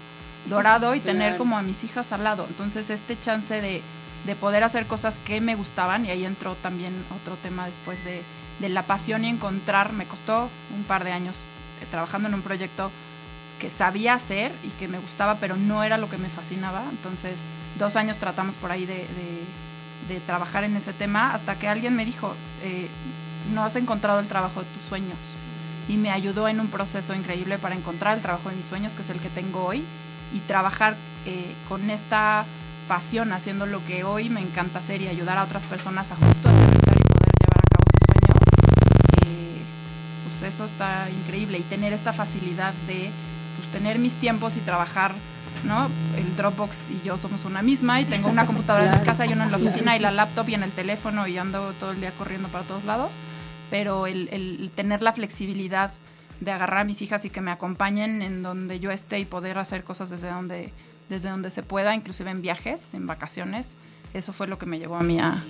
[0.46, 2.46] dorado y tener como a mis hijas al lado.
[2.48, 3.82] Entonces este chance de,
[4.24, 8.22] de, poder hacer cosas que me gustaban y ahí entró también otro tema después de,
[8.58, 11.36] de la pasión y encontrar, me costó un par de años
[11.82, 12.90] eh, trabajando en un proyecto
[13.58, 16.82] que sabía hacer y que me gustaba, pero no era lo que me fascinaba.
[16.90, 17.44] Entonces,
[17.78, 19.06] dos años tratamos por ahí de,
[20.08, 22.88] de, trabajar en ese tema hasta que alguien me dijo, eh,
[23.52, 25.16] no has encontrado el trabajo de tus sueños
[25.90, 29.02] y me ayudó en un proceso increíble para encontrar el trabajo de mis sueños, que
[29.02, 29.82] es el que tengo hoy,
[30.32, 30.94] y trabajar
[31.26, 32.44] eh, con esta
[32.86, 36.48] pasión haciendo lo que hoy me encanta hacer y ayudar a otras personas a justo
[36.48, 38.38] aterrizar y poder llevar a cabo sus sueños.
[39.26, 39.62] Eh,
[40.38, 43.10] pues eso está increíble y tener esta facilidad de
[43.56, 45.12] pues, tener mis tiempos y trabajar
[45.64, 45.90] ¿no?
[46.16, 49.32] El Dropbox y yo somos una misma y tengo una computadora en mi casa y
[49.32, 52.00] una en la oficina y la laptop y en el teléfono y ando todo el
[52.00, 53.16] día corriendo para todos lados
[53.70, 55.92] pero el, tener la flexibilidad
[56.40, 59.58] de agarrar a mis hijas y que me acompañen en donde yo esté y poder
[59.58, 60.72] hacer cosas desde donde,
[61.08, 63.76] desde donde se pueda, inclusive en viajes, en vacaciones,
[64.12, 65.40] eso fue lo que me llevó a mí a,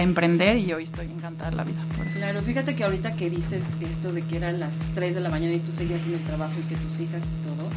[0.00, 2.18] emprender y hoy estoy encantada de la vida por eso.
[2.18, 5.54] Claro, fíjate que ahorita que dices esto de que eran las 3 de la mañana
[5.54, 7.68] y tú seguías en el trabajo y que tus hijas y todo,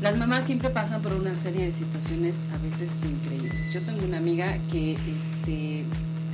[0.00, 3.72] las mamás siempre pasan por una serie de situaciones a veces increíbles.
[3.72, 5.84] Yo tengo una amiga que este,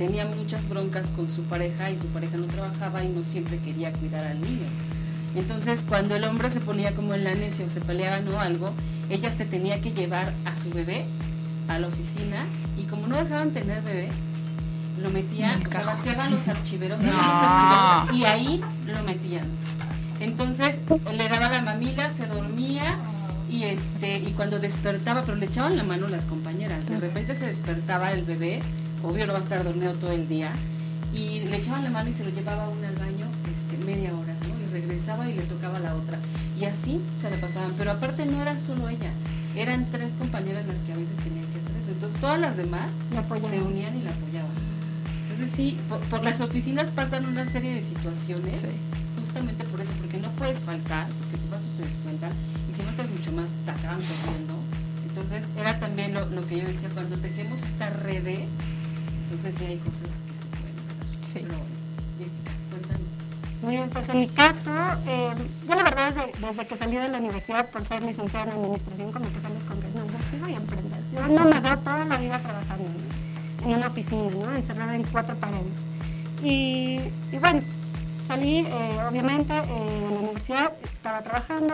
[0.01, 3.93] tenía muchas broncas con su pareja y su pareja no trabajaba y no siempre quería
[3.93, 4.65] cuidar al niño.
[5.35, 8.73] Entonces, cuando el hombre se ponía como en la necia o se peleaban o algo,
[9.11, 11.05] ella se tenía que llevar a su bebé
[11.67, 12.37] a la oficina
[12.79, 14.15] y como no dejaban tener bebés,
[14.99, 16.99] lo metían, o sea, vaciaban los archiveros,
[18.11, 19.45] y ahí lo metían.
[20.19, 20.77] Entonces
[21.15, 22.97] le daba la mamila, se dormía
[23.51, 26.89] y este y cuando despertaba, pero le echaban la mano las compañeras.
[26.89, 28.61] De repente se despertaba el bebé,
[29.03, 30.51] obvio no va a estar dormido todo el día,
[31.13, 34.33] y le echaban la mano y se lo llevaba una al baño este, media hora,
[34.47, 34.59] ¿no?
[34.59, 36.17] Y regresaba y le tocaba la otra.
[36.59, 37.73] Y así se le pasaban.
[37.77, 39.11] Pero aparte no era solo ella,
[39.55, 41.91] eran tres compañeras las que a veces tenían que hacer eso.
[41.91, 42.89] Entonces todas las demás
[43.49, 44.51] se unían y la apoyaban.
[45.23, 45.77] Entonces sí,
[46.09, 48.63] por, las oficinas pasan una serie de situaciones.
[49.19, 52.31] Justamente por eso, porque no puedes faltar, porque si faltas te descuentan,
[52.69, 54.53] y si faltas mucho más te acaban corriendo.
[55.07, 58.45] Entonces era también lo, lo que yo decía, cuando tejemos estas redes,
[59.31, 61.47] entonces sí hay cosas que se Sí.
[62.19, 63.09] Jessica, cuéntanos.
[63.61, 64.69] Muy bien, pues en mi caso,
[65.07, 65.31] eh,
[65.69, 69.13] yo la verdad desde, desde, que salí de la universidad por ser licenciada en administración,
[69.13, 70.99] como que sales con que no, yo sí voy a emprender.
[71.13, 72.89] Yo no me veo toda la vida trabajando
[73.63, 74.53] en una oficina, ¿no?
[74.53, 75.77] encerrada en cuatro paredes.
[76.43, 76.99] Y,
[77.31, 77.61] y bueno,
[78.27, 81.73] salí, eh, obviamente, eh, en la universidad, estaba trabajando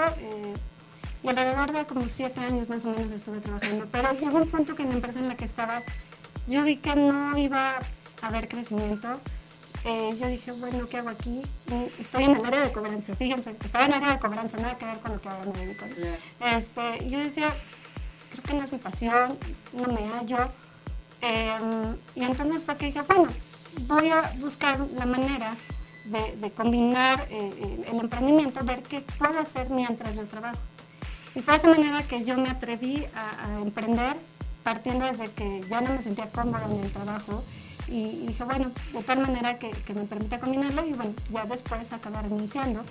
[1.23, 3.87] y alrededor de como siete años más o menos estuve trabajando.
[3.91, 5.81] Pero llegó un punto que en la empresa en la que estaba,
[6.47, 7.77] yo vi que no iba
[8.21, 9.19] a haber crecimiento
[9.83, 11.41] eh, yo dije, bueno, ¿qué hago aquí?
[11.97, 14.85] Estoy en el área de cobranza, fíjense, estaba en el área de cobranza, nada que
[14.85, 15.85] ver con lo que ahora me dedico.
[16.41, 17.53] Este, yo decía,
[18.31, 19.37] creo que no es mi pasión,
[19.71, 20.51] no me hallo.
[21.21, 23.27] Em, y entonces fue que dije, bueno,
[23.87, 25.55] voy a buscar la manera
[26.05, 30.59] de, combinar eh, el emprendimiento, ver qué puedo hacer mientras yo trabajo.
[31.33, 34.17] Y fue de esa manera que yo me atreví a, a emprender,
[34.67, 37.41] partiendo desde que ya no me sentía cómoda en el trabajo
[37.87, 42.23] y, dije, bueno, de tal manera que, me permita combinarlo y bueno, ya después acabé
[42.23, 42.81] renunciando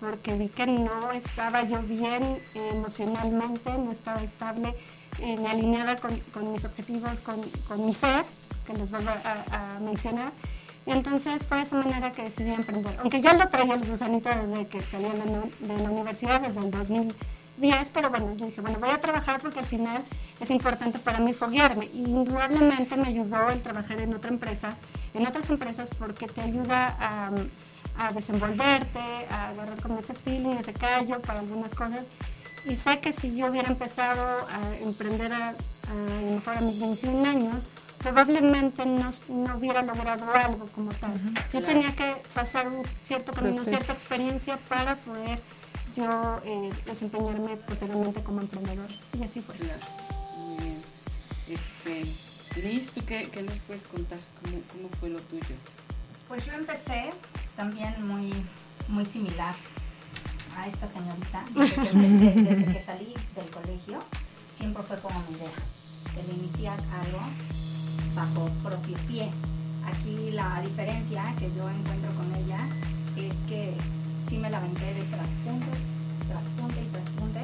[0.00, 4.74] porque vi que no estaba yo bien emocionalmente, no estaba estable
[5.20, 8.24] eh, ni alineada con, mis objetivos, con, mi ser,
[8.66, 10.32] que les vuelvo a, mencionar.
[10.86, 12.96] Y entonces fue de esa manera que decidí emprender.
[13.00, 16.60] Aunque ya lo traía el gusanito desde que salí de la, de la universidad, desde
[16.60, 17.14] el 2000
[17.56, 20.02] días, pero bueno, yo dije, bueno, voy a trabajar porque al final
[20.40, 21.86] es importante para mí foguearme.
[21.86, 24.76] Y indudablemente me ayudó el trabajar en otra empresa,
[25.14, 27.30] en otras empresas, porque te ayuda a,
[27.98, 28.98] a desenvolverte,
[29.30, 32.06] a agarrar como ese feeling, ese callo para algunas cosas.
[32.64, 37.28] Y sé que si yo hubiera empezado a emprender a, a, mejor a mis 21
[37.28, 41.12] años, probablemente no, no, hubiera logrado algo como tal.
[41.52, 45.40] yo tenía que pasar un cierto camino, cierta experiencia para poder
[45.96, 48.88] yo eh, desempeñarme posteriormente como emprendedor.
[49.18, 49.54] Y así fue.
[50.36, 50.82] Muy bien.
[51.48, 54.18] Este, Liz, ¿tú qué, qué, nos puedes contar?
[54.42, 55.56] ¿Cómo, ¿Cómo, fue lo tuyo?
[56.28, 57.10] Pues yo empecé
[57.56, 58.32] también muy,
[58.88, 59.54] muy similar
[60.56, 61.44] a esta señorita.
[61.54, 63.98] Desde que, empecé, desde que salí del colegio,
[64.58, 65.50] siempre fue como mi idea,
[66.18, 67.20] el iniciar algo
[68.14, 69.30] bajo propio pie.
[69.86, 72.58] Aquí la diferencia que yo encuentro con ella
[73.16, 73.74] es que
[74.28, 75.70] sí me la aventé de traspunte,
[76.28, 77.40] traspunte y traspunte,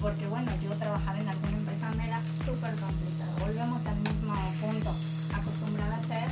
[0.00, 3.32] porque bueno, yo trabajar en alguna empresa me era súper complicado.
[3.38, 4.90] Volvemos al mismo punto,
[5.34, 6.28] acostumbrada a hacer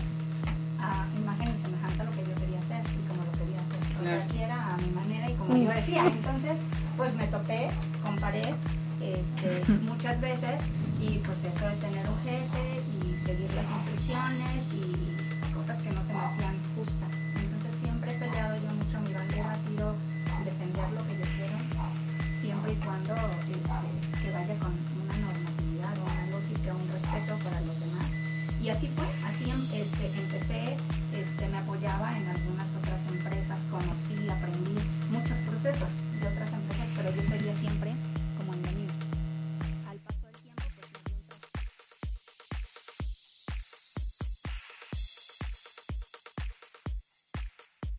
[0.81, 3.81] a imagen y semejanza lo que yo quería hacer y como lo quería hacer.
[4.01, 6.07] O sea, aquí era a mi manera y como yo decía.
[6.07, 6.57] Entonces,
[6.97, 7.71] pues me topé
[8.03, 8.55] con pared
[9.01, 10.59] este, muchas veces
[11.01, 16.03] y pues eso de tener un jefe y seguir las instrucciones y cosas que no
[16.03, 17.18] se me hacían justas.
[23.09, 28.05] Siempre este, que vaya con una normatividad o una lógica, un respeto para los demás.
[28.61, 30.77] Y así fue, así em, este, empecé,
[31.17, 34.77] este, me apoyaba en algunas otras empresas, conocí, aprendí
[35.11, 35.89] muchos procesos
[36.21, 37.95] de otras empresas, pero yo seguía siempre
[38.37, 38.61] como en
[39.89, 41.17] Al paso del tiempo, pues dio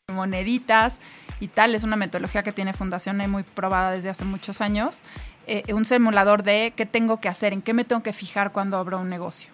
[0.10, 1.00] un moneditas
[1.40, 1.76] y tal.
[1.76, 5.02] Es una metodología que tiene fundación y muy probada desde hace muchos años.
[5.48, 8.78] Eh, un simulador de qué tengo que hacer, en qué me tengo que fijar cuando
[8.78, 9.50] abro un negocio.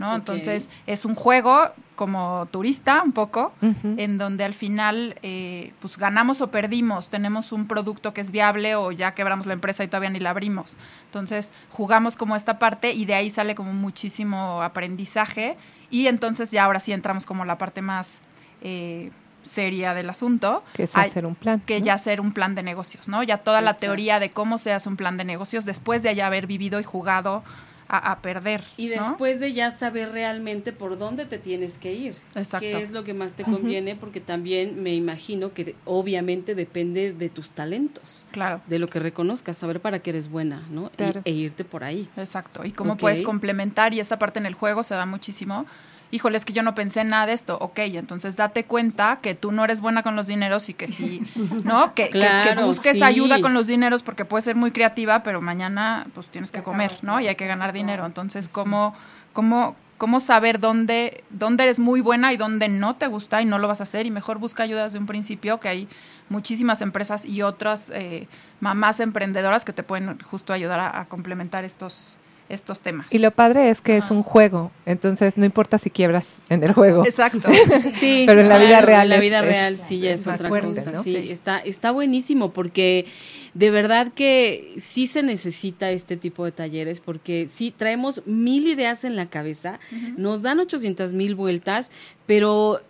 [0.00, 0.14] ¿no?
[0.14, 6.40] Entonces es un juego como turista un poco, en donde al final eh, pues ganamos
[6.40, 10.08] o perdimos, tenemos un producto que es viable o ya quebramos la empresa y todavía
[10.08, 10.78] ni la abrimos.
[11.04, 15.58] Entonces jugamos como esta parte y de ahí sale como muchísimo aprendizaje
[15.90, 18.22] y entonces ya ahora sí entramos como la parte más...
[18.62, 19.10] Eh,
[19.42, 20.62] seria del asunto.
[20.74, 21.60] Que es hacer un plan.
[21.60, 23.22] Que ya hacer un plan de negocios, ¿no?
[23.22, 26.26] Ya toda la teoría de cómo se hace un plan de negocios después de ya
[26.26, 27.42] haber vivido y jugado
[27.90, 28.62] a, perder.
[28.76, 32.14] Y después de ya saber realmente por dónde te tienes que ir.
[32.34, 32.60] Exacto.
[32.60, 37.28] Qué es lo que más te conviene, porque también me imagino que obviamente depende de
[37.28, 38.26] tus talentos.
[38.30, 38.60] Claro.
[38.68, 40.90] De lo que reconozcas, saber para qué eres buena, ¿no?
[40.90, 41.22] Claro.
[41.24, 42.08] E, irte por ahí.
[42.16, 42.64] Exacto.
[42.64, 45.66] Y cómo puedes complementar, y esta parte en el juego se da muchísimo
[46.10, 47.56] híjole, es que yo no pensé en nada de esto.
[47.60, 51.22] Ok, entonces date cuenta que tú no eres buena con los dineros y que sí,
[51.64, 51.94] ¿no?
[51.94, 53.02] Que, que- que busques sí.
[53.02, 56.92] ayuda con los dineros porque puedes ser muy creativa, pero mañana pues tienes que comer,
[57.02, 57.20] ¿no?
[57.20, 58.04] Y hay que ganar dinero.
[58.06, 58.94] Entonces, ¿cómo,
[59.32, 63.58] cómo, cómo saber dónde, dónde eres muy buena y dónde no te gusta y no
[63.58, 64.06] lo vas a hacer?
[64.06, 65.88] Y mejor busca ayuda desde un principio, que hay
[66.28, 68.28] muchísimas empresas y otras eh,
[68.60, 72.16] mamás emprendedoras que te pueden justo ayudar a, a complementar estos,
[72.50, 73.06] estos temas.
[73.10, 76.72] Y lo padre es que es un juego, entonces no importa si quiebras en el
[76.72, 77.04] juego.
[77.04, 77.48] Exacto.
[77.96, 80.26] Sí, Pero en la vida real En la vida es- real sí ya es es,
[80.26, 80.90] otra fuerte, cosa.
[80.92, 81.02] ¿no?
[81.02, 81.30] Sí, Sí.
[81.30, 83.06] Está, está buenísimo porque
[83.54, 89.04] de verdad que sí se necesita este tipo de talleres porque sí traemos mil ideas
[89.04, 89.80] en la cabeza,
[90.16, 91.90] nos dan 800 mil vueltas,
[92.26, 92.80] pero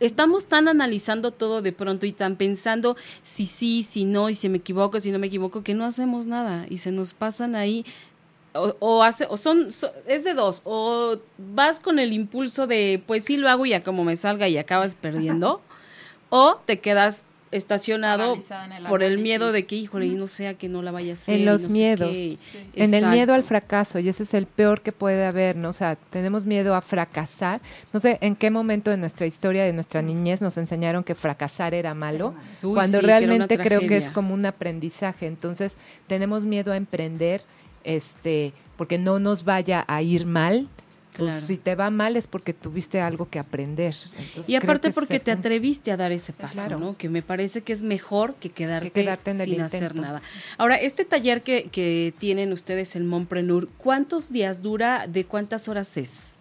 [0.00, 4.48] estamos tan analizando todo de pronto y tan pensando si sí, si no, y si
[4.48, 7.84] me equivoco, si no me equivoco, que no hacemos nada y se nos pasan ahí
[8.54, 13.02] o, o hace o son, so- es de dos o vas con el impulso de
[13.06, 15.60] pues sí lo hago y ya como me salga y acabas perdiendo
[16.28, 20.68] o te quedas estacionado el por el miedo de que híjole y no sea que
[20.68, 22.16] no la vaya a hacer En los no miedos.
[22.16, 22.38] Sí.
[22.74, 25.68] En el miedo al fracaso, y ese es el peor que puede haber, ¿no?
[25.68, 27.60] O sea, tenemos miedo a fracasar.
[27.92, 31.74] No sé en qué momento de nuestra historia, de nuestra niñez, nos enseñaron que fracasar
[31.74, 35.26] era malo, Uy, cuando sí, que realmente creo que es como un aprendizaje.
[35.26, 37.42] Entonces, tenemos miedo a emprender,
[37.84, 40.68] este, porque no nos vaya a ir mal.
[41.16, 41.46] Pues, Claro.
[41.46, 43.94] si te va mal es porque tuviste algo que aprender.
[44.18, 45.40] Entonces, Y aparte porque te punto.
[45.46, 46.78] atreviste a dar ese paso, Claro.
[46.78, 46.96] ¿no?
[46.96, 50.22] Que me parece que es mejor que quedarte, quedarte en el sin hacer nada.
[50.56, 55.06] Ahora, este taller que, que tienen ustedes, el Mompreneur, ¿cuántos días dura?
[55.06, 56.36] ¿De cuántas horas es?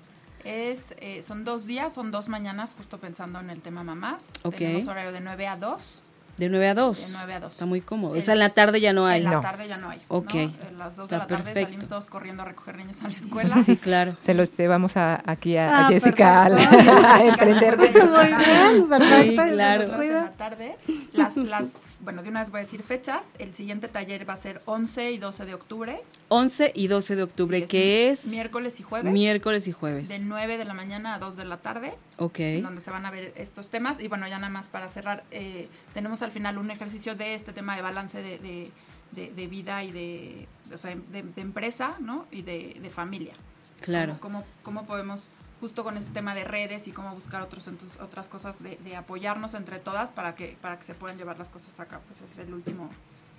[0.45, 4.31] Es, eh, son dos días, son dos mañanas, justo pensando en el tema mamás.
[4.43, 4.55] Ok.
[4.55, 5.99] Tenemos horario de 9 a 2.
[6.41, 6.97] De 9 a 2.
[7.11, 7.51] De 9 a 2.
[7.53, 8.19] Está muy cómodo.
[8.19, 9.19] Sea, en la tarde ya no hay.
[9.19, 9.39] En la No.
[9.41, 10.01] tarde ya no hay.
[10.07, 10.33] Ok.
[10.33, 10.39] ¿no?
[10.41, 11.67] En las 2 de Está la tarde perfecto.
[11.67, 13.61] salimos todos corriendo a recoger niños a la escuela.
[13.63, 14.13] Sí, claro.
[14.19, 16.91] Se los llevamos a, aquí a, a Ah, Jessica a, la- perfecto.
[17.07, 17.77] a emprender.
[17.77, 19.41] Muy bien, perfecto.
[19.43, 19.83] Sí, claro.
[20.01, 20.77] En la tarde.
[21.13, 23.27] Las, las, bueno, de una vez voy a decir fechas.
[23.39, 26.01] El siguiente taller va a ser 11 y 12 de octubre.
[26.29, 29.11] 11 y 12 de octubre, Sí, que es Miércoles y jueves.
[29.13, 30.25] miércoles y De jueves.
[30.27, 31.93] 9 de la mañana a 2 de la tarde.
[32.17, 32.39] Ok.
[32.61, 33.99] donde se van a ver estos temas.
[33.99, 37.53] Y bueno, ya nada más para cerrar, eh, tenemos al final un ejercicio de este
[37.53, 38.71] tema de balance de, de-
[39.11, 42.27] de- de vida y de, o sea, de, de empresa, ¿no?
[42.31, 43.33] Y de, de familia.
[43.81, 44.15] Claro.
[44.19, 45.29] Cómo, cómo, cómo podemos,
[45.61, 47.69] justo con este tema de redes y cómo buscar otros,
[48.01, 51.49] otras cosas de, de apoyarnos entre todas para que, para que se puedan llevar las
[51.49, 52.01] cosas a cabo.
[52.07, 52.89] Pues es el último,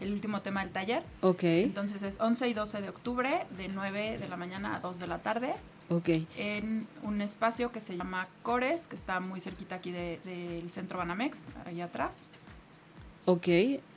[0.01, 1.03] el último tema del taller.
[1.21, 1.43] Ok.
[1.43, 5.07] Entonces es 11 y 12 de octubre, de 9 de la mañana a 2 de
[5.09, 5.53] la tarde
[5.91, 6.09] Ok.
[6.39, 10.99] en un espacio que se llama Cores, que está muy cerquita aquí de- del centro
[10.99, 12.25] Banamex, ahí atrás.
[13.25, 13.49] Ok.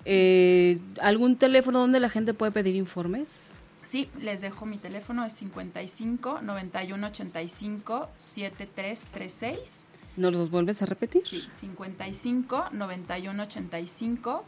[0.06, 3.54] Eh, ¿Algún teléfono donde la gente puede pedir informes?
[3.86, 9.86] Sí, les dejo mi teléfono, es 55 91 85 7336.
[10.18, 11.22] ¿Nos los vuelves a repetir?
[11.22, 14.44] Sí, 55 91 85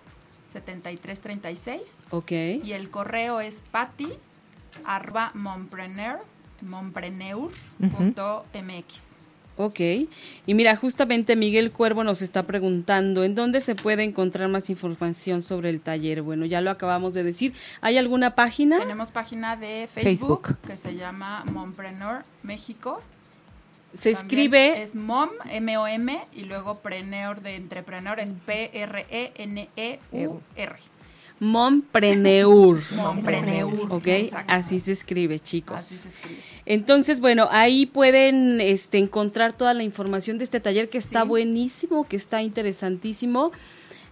[0.45, 1.99] 7336.
[2.09, 2.31] Ok.
[2.31, 4.09] Y el correo es patty
[4.85, 6.19] arroba mompreneur,
[6.61, 9.15] mompreneur.mx.
[9.57, 9.79] Ok.
[9.79, 15.41] Y mira, justamente Miguel Cuervo nos está preguntando, ¿en dónde se puede encontrar más información
[15.41, 16.21] sobre el taller?
[16.21, 17.53] Bueno, ya lo acabamos de decir.
[17.81, 18.77] ¿Hay alguna página?
[18.77, 20.67] Tenemos página de Facebook, Facebook.
[20.67, 23.01] que se llama Mompreneur México.
[23.93, 29.67] Se También escribe Es MOM, M-O-M, y luego Preneur de Entrepreneur es E P-R-E-N-E-U-R.
[31.39, 32.79] Mompreneur.
[32.95, 33.91] Mompreneur.
[33.91, 34.07] Ok,
[34.47, 35.77] así se escribe, chicos.
[35.77, 36.41] Así se escribe.
[36.65, 41.27] Entonces, bueno, ahí pueden este, encontrar toda la información de este taller que está Sí.
[41.27, 43.51] buenísimo, que está interesantísimo.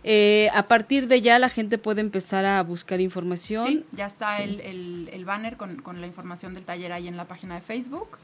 [0.03, 3.65] Eh, a partir de ya la gente puede empezar a buscar información.
[3.65, 7.17] Sí, ya está el, el- el banner con, con la información del taller ahí en
[7.17, 8.19] la página de Facebook.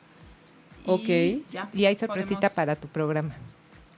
[0.85, 1.43] Y Ok.
[1.51, 3.35] ya, Y hay sorpresita podemos- para tu programa.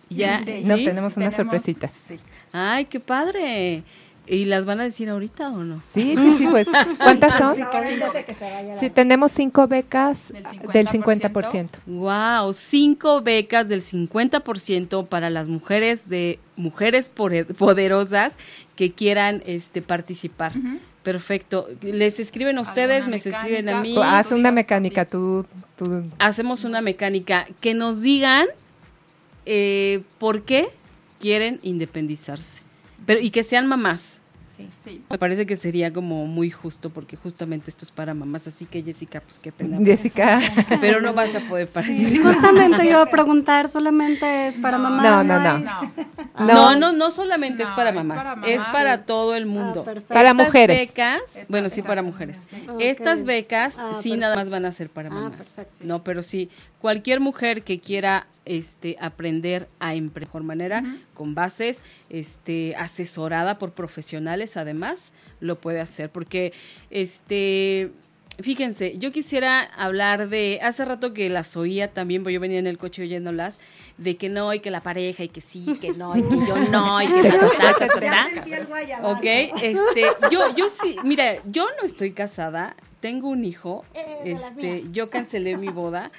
[0.09, 0.85] Ya, Sí, No, ¿sí?
[0.85, 1.91] tenemos unas sorpresitas.
[2.07, 2.17] Sí.
[2.51, 3.83] Ay, qué padre.
[4.25, 5.81] ¿Y las van a decir ahorita o no?
[5.93, 6.67] Sí, sí, sí, pues.
[6.97, 7.57] ¿Cuántas son?
[8.79, 11.31] Sí, tenemos cinco becas Del del 50%.
[11.31, 11.69] 50%.
[11.85, 18.37] Wow, cinco becas del 50% para las mujeres de mujeres poderosas
[18.75, 20.53] que quieran este participar.
[21.03, 21.67] Perfecto.
[21.81, 23.89] Les escriben a ustedes, me escriben a mí.
[23.89, 24.19] mecánica.
[24.19, 25.45] Haz una mecánica, tú,
[25.77, 28.47] tú Hacemos una mecánica que nos digan
[29.45, 30.69] eh, por qué
[31.19, 32.61] quieren independizarse.
[33.05, 34.19] Pero y que sean mamás.
[34.69, 35.03] Sí.
[35.09, 38.81] Me parece que sería como muy justo porque justamente esto es para mamás, así que
[38.83, 39.77] Jessica, pues qué pena.
[39.83, 40.39] Jessica.
[40.79, 42.33] Pero no vas a poder participar.
[42.35, 45.01] Justamente yo iba a preguntar, solamente es para mamá.
[45.03, 45.57] No, no, no.
[45.57, 46.45] No.
[46.45, 48.71] No, no, no solamente es para es mamás, es mamás.
[48.73, 49.81] para todo el mundo.
[49.81, 50.13] Ah, perfecto.
[50.13, 50.87] Para Estas mujeres.
[50.87, 52.37] becas, Esta- bueno, sí, para mujeres.
[52.49, 52.55] sí.
[52.79, 54.17] Estas becas Ah, sí perfecto.
[54.17, 55.81] nada más van a ser para Ah, mamás.
[55.83, 56.49] No, pero sí,
[56.83, 63.57] cualquier mujer que quiera este aprender a emprender de mejor manera con bases este asesorada
[63.57, 66.09] por profesionales además lo puede hacer.
[66.09, 66.51] Porque
[66.89, 67.91] este
[68.41, 72.65] Fíjense, yo quisiera hablar de, hace rato que las oía también, porque yo venía en
[72.65, 73.61] el coche oyéndolas,
[73.99, 76.57] de que no, y que la pareja, y que sí, que no, y que yo
[76.71, 78.27] no, y que ta, ta, ta,
[79.03, 79.23] Ok,
[79.61, 85.11] este, yo, yo sí, mira, yo no estoy casada, tengo un hijo, Eh, este, yo
[85.11, 86.09] cancelé mi boda,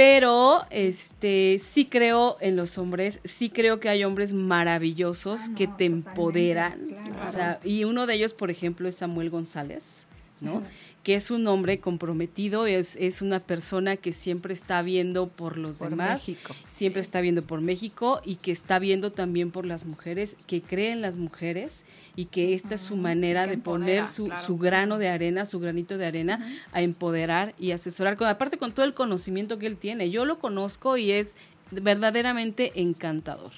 [0.00, 5.66] pero este sí creo en los hombres, sí creo que hay hombres maravillosos Ah, que
[5.68, 7.22] te empoderan, claro.
[7.22, 10.06] o sea, y uno de ellos, por ejemplo, es Samuel González,
[10.40, 10.62] ¿no?
[11.02, 15.78] Que es un hombre comprometido, es, es una persona que siempre está viendo por los
[15.78, 16.54] Por demás, México.
[16.68, 20.92] siempre está viendo por México y que está viendo también por las mujeres, que cree
[20.92, 21.84] en las mujeres
[22.16, 24.46] y que esta es su manera que de poner su, claro.
[24.46, 28.72] su grano de arena, su granito de arena a empoderar y asesorar, con, aparte con
[28.72, 30.10] todo el conocimiento que él tiene.
[30.10, 31.38] Yo lo conozco y es
[31.70, 33.52] verdaderamente encantador.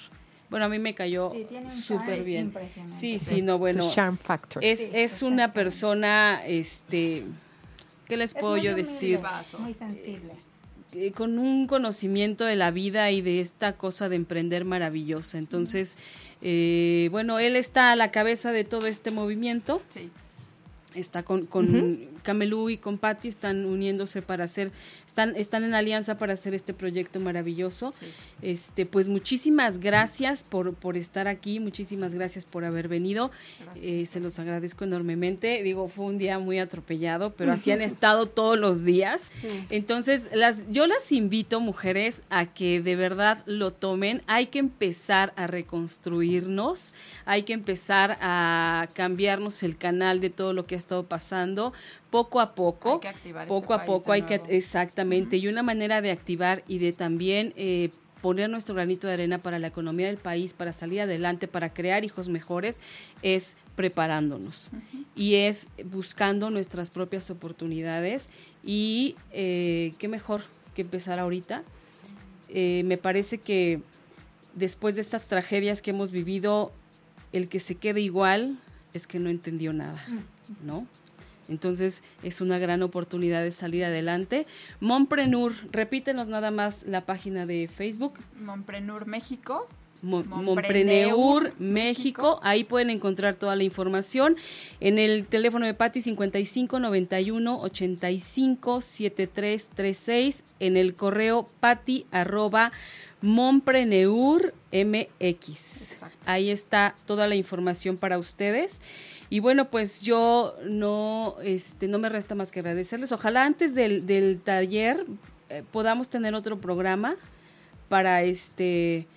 [0.53, 1.33] Bueno, a mí me cayó
[1.67, 2.53] súper bien.
[2.87, 3.89] Sí, sí, no, bueno.
[3.89, 4.63] Su charm factor.
[4.63, 7.23] Es, Sí, es una persona, este,
[8.07, 9.19] ¿qué les Es puedo yo humilde, decir?
[9.57, 10.33] Muy sensible.
[10.91, 15.39] Eh, con un conocimiento de la vida y de esta cosa de emprender maravillosa.
[15.39, 15.97] Entonces,
[16.43, 19.81] eh, bueno, él está a la cabeza de todo este movimiento.
[19.89, 20.11] Sí.
[20.93, 24.71] Está con, con Camelú y con Patti, están uniéndose para hacer,
[25.05, 27.91] están, están en alianza para hacer este proyecto maravilloso.
[27.91, 28.07] Sí.
[28.41, 33.31] Este, pues muchísimas gracias por, por estar aquí, muchísimas gracias por haber venido.
[33.75, 35.61] Eh, se los agradezco enormemente.
[35.63, 39.31] Digo, fue un día muy atropellado, pero así han estado todos los días.
[39.69, 44.23] Entonces, las, yo las invito, mujeres, a que de verdad lo tomen.
[44.27, 46.93] Hay que empezar a reconstruirnos,
[47.25, 51.73] hay que empezar a cambiarnos el canal de todo lo que ha estado pasando
[52.13, 52.93] poco a poco.
[52.93, 56.63] Hay que activar poco este a poco hay que exactamente y una manera de activar
[56.67, 57.89] y de también eh,
[58.21, 62.05] poner nuestro granito de arena para la economía del país, para salir adelante, para crear
[62.05, 62.81] hijos mejores,
[63.23, 64.69] es preparándonos
[65.15, 68.29] y es buscando nuestras propias oportunidades
[68.63, 70.43] y eh, qué mejor
[70.75, 71.63] que empezar ahorita.
[72.47, 73.81] Eh, me parece que
[74.53, 76.71] después de estas tragedias que hemos vivido,
[77.31, 78.59] el que se quede igual
[78.93, 80.05] es que no entendió nada,
[80.63, 80.85] ¿no?
[81.49, 84.45] Entonces es una gran oportunidad de salir adelante.
[84.79, 88.13] Momprenur, repítenos nada más la página de Facebook.
[88.39, 89.67] Momprenur México.
[90.01, 91.63] Mo- Mompreneur México.
[91.63, 92.39] México.
[92.43, 94.35] Ahí pueden encontrar toda la información.
[94.81, 100.43] En el teléfono de Patti 55 91 85 73 36.
[100.59, 102.73] En el correo patti arroba
[103.23, 105.91] Mompreneur MX.
[105.93, 106.17] Exacto.
[106.25, 108.81] Ahí está toda la información para ustedes.
[109.29, 113.13] Y bueno, pues yo no, este, no me resta más que agradecerles.
[113.13, 115.05] Ojalá antes del, del taller
[115.49, 117.15] eh, podamos tener otro programa
[117.87, 119.07] para este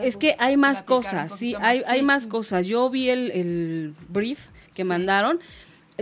[0.00, 2.66] es que hay más cosas, sí, hay, más, hay más cosas.
[2.66, 5.40] Yo vi el, el brief que mandaron.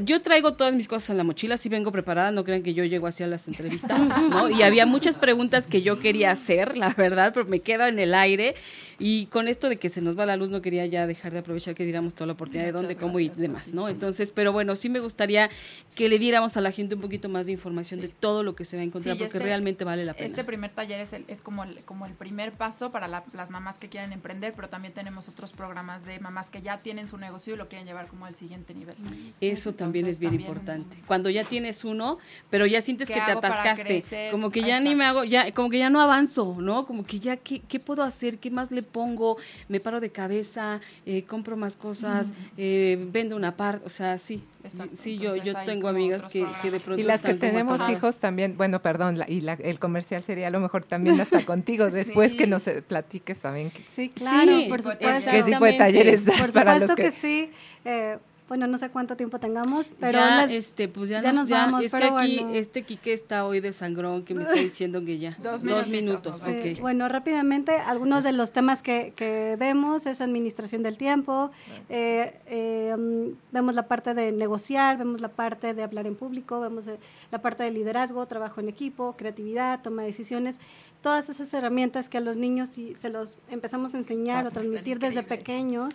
[0.03, 2.83] Yo traigo todas mis cosas en la mochila, sí vengo preparada, no crean que yo
[2.85, 4.51] llego hacia las entrevistas, ¿no?
[4.51, 8.13] Y había muchas preguntas que yo quería hacer, la verdad, pero me quedo en el
[8.15, 8.57] aire.
[8.99, 11.39] Y con esto de que se nos va la luz, no quería ya dejar de
[11.41, 13.89] aprovechar que diéramos toda la oportunidad de dónde, cómo y demás, ¿no?
[13.89, 15.49] Entonces, pero bueno, sí me gustaría
[15.95, 18.65] que le diéramos a la gente un poquito más de información de todo lo que
[18.65, 20.27] se va a encontrar, Sí, porque este- realmente vale la pena.
[20.27, 23.51] Este primer taller es, el- es como, el, como el primer paso para la- las
[23.51, 27.17] mamás que quieren emprender, pero también tenemos otros programas de mamás que ya tienen su
[27.17, 28.97] negocio y lo quieren llevar como al siguiente nivel.
[29.41, 30.97] Eso también Entonces, es bien también- importante.
[31.07, 32.19] Cuando ya tienes uno,
[32.51, 35.71] pero ya sientes ¿Qué que te atascaste, como que ya ni me hago, ya, como
[35.71, 36.87] que ya no avanzo, ¿no?
[36.87, 38.39] Como que ya, ¿qué, qué puedo hacer?
[38.39, 39.37] ¿Qué más le pongo?
[39.69, 44.43] Me paro de cabeza, eh, compro más cosas, eh, vendo una parte, o sea, sí.
[44.65, 44.97] Exacto.
[44.99, 47.87] Sí, yo, Entonces, yo tengo amigas que, que de pronto Y las que están tenemos
[47.91, 51.45] hijos también, bueno, perdón, la- y la- el comercial sería a lo mejor también hasta
[51.47, 52.39] contigo, después Sí.
[52.39, 55.31] que nos eh, platiques, saben que Sí, claro, Sí, por tipo de supuesto.
[55.31, 57.51] qué tipo de talleres das Por para los supuesto que, que, sí.
[57.85, 58.17] Eh,
[58.49, 61.49] bueno, no sé cuánto tiempo tengamos, pero ya, las- este, pues ya, ya nos, nos
[61.49, 62.55] ya- vamos, es que pero aquí, bueno.
[62.59, 65.37] este Quique está hoy de sangrón que me está diciendo que ya.
[65.43, 66.77] Dos Dos minutos, Sí.
[66.81, 71.51] Bueno, rápidamente, algunos de los temas que, que vemos es administración del tiempo,
[71.89, 76.87] eh, eh, vemos la parte de negociar, vemos la parte de hablar en público, vemos
[76.87, 76.99] eh,
[77.33, 80.59] la parte de liderazgo, trabajo en equipo, creatividad, toma de decisiones,
[81.05, 84.49] todas esas herramientas que a los niños si se los empezamos a enseñar Ah, o
[84.49, 85.93] están transmitir desde pequeños,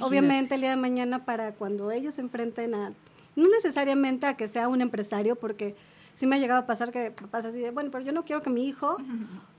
[0.00, 2.92] obviamente el día de mañana para cuando ellos se enfrenten a,
[3.36, 5.76] no necesariamente a que sea un empresario, porque
[6.18, 8.42] sí me ha llegado a pasar que papás así de, bueno, pero yo no quiero
[8.42, 8.96] que mi hijo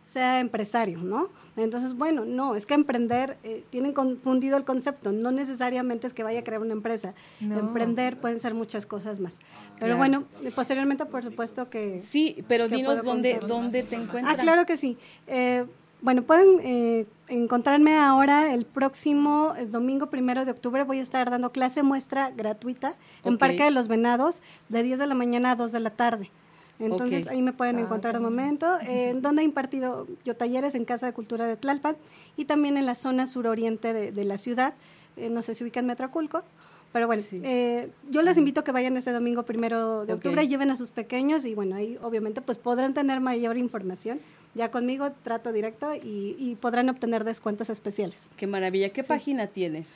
[0.05, 1.29] sea empresario, ¿no?
[1.55, 6.21] Entonces, bueno, no, es que emprender, eh, tienen confundido el concepto, no necesariamente es que
[6.21, 7.13] vaya a crear una empresa.
[7.39, 9.37] Emprender pueden ser muchas cosas más.
[9.79, 12.01] Pero bueno, posteriormente, por supuesto que...
[12.01, 14.37] Sí, pero dinos dónde, dónde te encuentras.
[14.37, 14.97] Ah, claro que sí.
[15.27, 15.65] Eh,
[16.01, 20.83] bueno, pueden eh, encontrarme ahora el próximo domingo primero de octubre.
[20.83, 25.07] Voy a estar dando clase muestra gratuita en Parque de los Venados de 10 de
[25.07, 26.31] la mañana a 2 de la tarde.
[26.79, 30.85] Entonces ahí me pueden ah, encontrar de momento, en donde he impartido yo talleres en
[30.85, 31.97] Casa de Cultura de Tlalpan
[32.37, 34.73] y también en la zona suroriente de, de la ciudad,
[35.17, 36.43] eh, no sé si ubican Metraculco,
[36.91, 40.47] pero bueno, eh, yo les invito a que vayan este domingo primero de octubre, y
[40.47, 44.19] lleven a sus pequeños y bueno, ahí obviamente pues podrán tener mayor información.
[44.55, 48.29] Ya conmigo trato directo y, podrán obtener descuentos especiales.
[48.35, 48.89] Qué maravilla.
[48.89, 49.89] ¿Qué página tienes?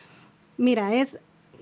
[0.58, 1.18] Mira, es,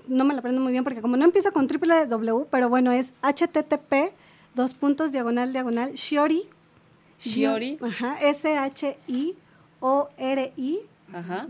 [0.06, 2.92] no me la aprendo muy bien porque como no empieza con triple W, pero bueno,
[2.92, 4.12] es http
[4.54, 6.48] dos puntos diagonal diagonal Shiori.
[7.18, 7.78] Shiori.
[7.80, 9.40] Ajá, S-H-I-O-R-I,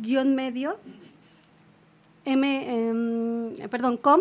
[0.00, 0.78] guion medio,
[2.24, 4.20] M, em, perdón, com,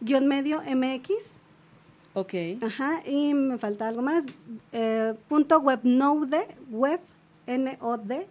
[0.00, 1.34] guion medio MX.
[2.14, 2.34] Ok.
[2.62, 4.24] Ajá, y me falta algo más.
[4.72, 7.00] Eh, punto webnode, web,
[7.46, 8.26] N-O-D-E,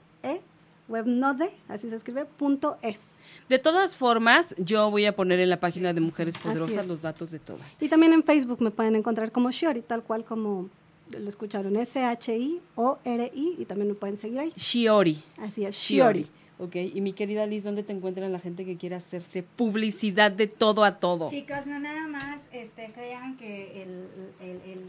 [1.02, 3.16] webnode, así se escribe, punto es.
[3.48, 7.32] De todas formas, yo voy a poner en la página de Mujeres Poderosas los datos
[7.32, 7.82] de todas.
[7.82, 10.70] Y también en Facebook me pueden encontrar como Shiori, tal cual como
[11.18, 14.54] lo escucharon, S-H-I-O-R-I, y también me pueden seguir ahí.
[14.56, 15.24] Shiori.
[15.38, 16.28] Así es, Shiori.
[16.60, 20.48] Ok, y mi querida Liz, ¿dónde te encuentran la gente que quiere hacerse publicidad de
[20.48, 21.30] todo a todo?
[21.30, 24.08] Chicos, no nada más este, crean que el
[24.42, 24.82] el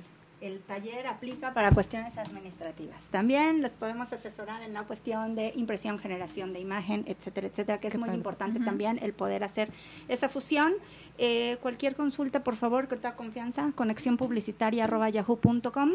[0.67, 3.09] taller aplica para cuestiones administrativas.
[3.11, 7.89] También les podemos asesorar en la cuestión de impresión, generación de imagen, etcétera, etcétera, que
[7.89, 9.71] es muy importante también el poder hacer
[10.09, 10.73] esa fusión.
[11.19, 15.93] Eh, cualquier consulta, por favor, con toda confianza, conexión publicitaria arroba yahoo.com.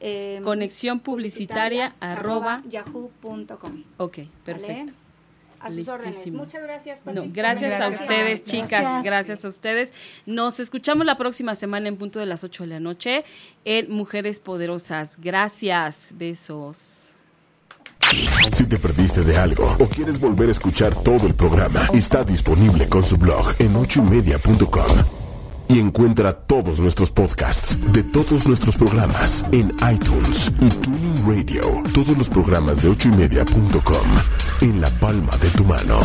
[0.00, 3.84] Eh, conexión publicitaria arroba yahoo.com.
[3.96, 5.07] Ok, perfecto
[5.60, 6.26] a sus órdenes.
[6.32, 7.00] Muchas gracias.
[7.04, 9.02] gracias, a ustedes, chicas.
[9.02, 9.44] Gracias.
[9.44, 9.94] a ustedes.
[10.26, 13.24] Nos escuchamos la próxima semana en punto de las 8 de la noche
[13.64, 15.18] en Mujeres Poderosas.
[15.20, 16.12] Gracias.
[16.14, 17.12] Besos.
[18.56, 22.88] Si te perdiste de algo o quieres volver a escuchar todo el programa, está disponible
[22.88, 25.18] con su blog en ochoymedia.com
[25.68, 31.82] y encuentra todos nuestros podcasts de todos nuestros programas en iTunes y Tuning Radio.
[31.92, 34.08] Todos los programas de ochoymedia.com
[34.62, 36.00] en la palma de tu mano.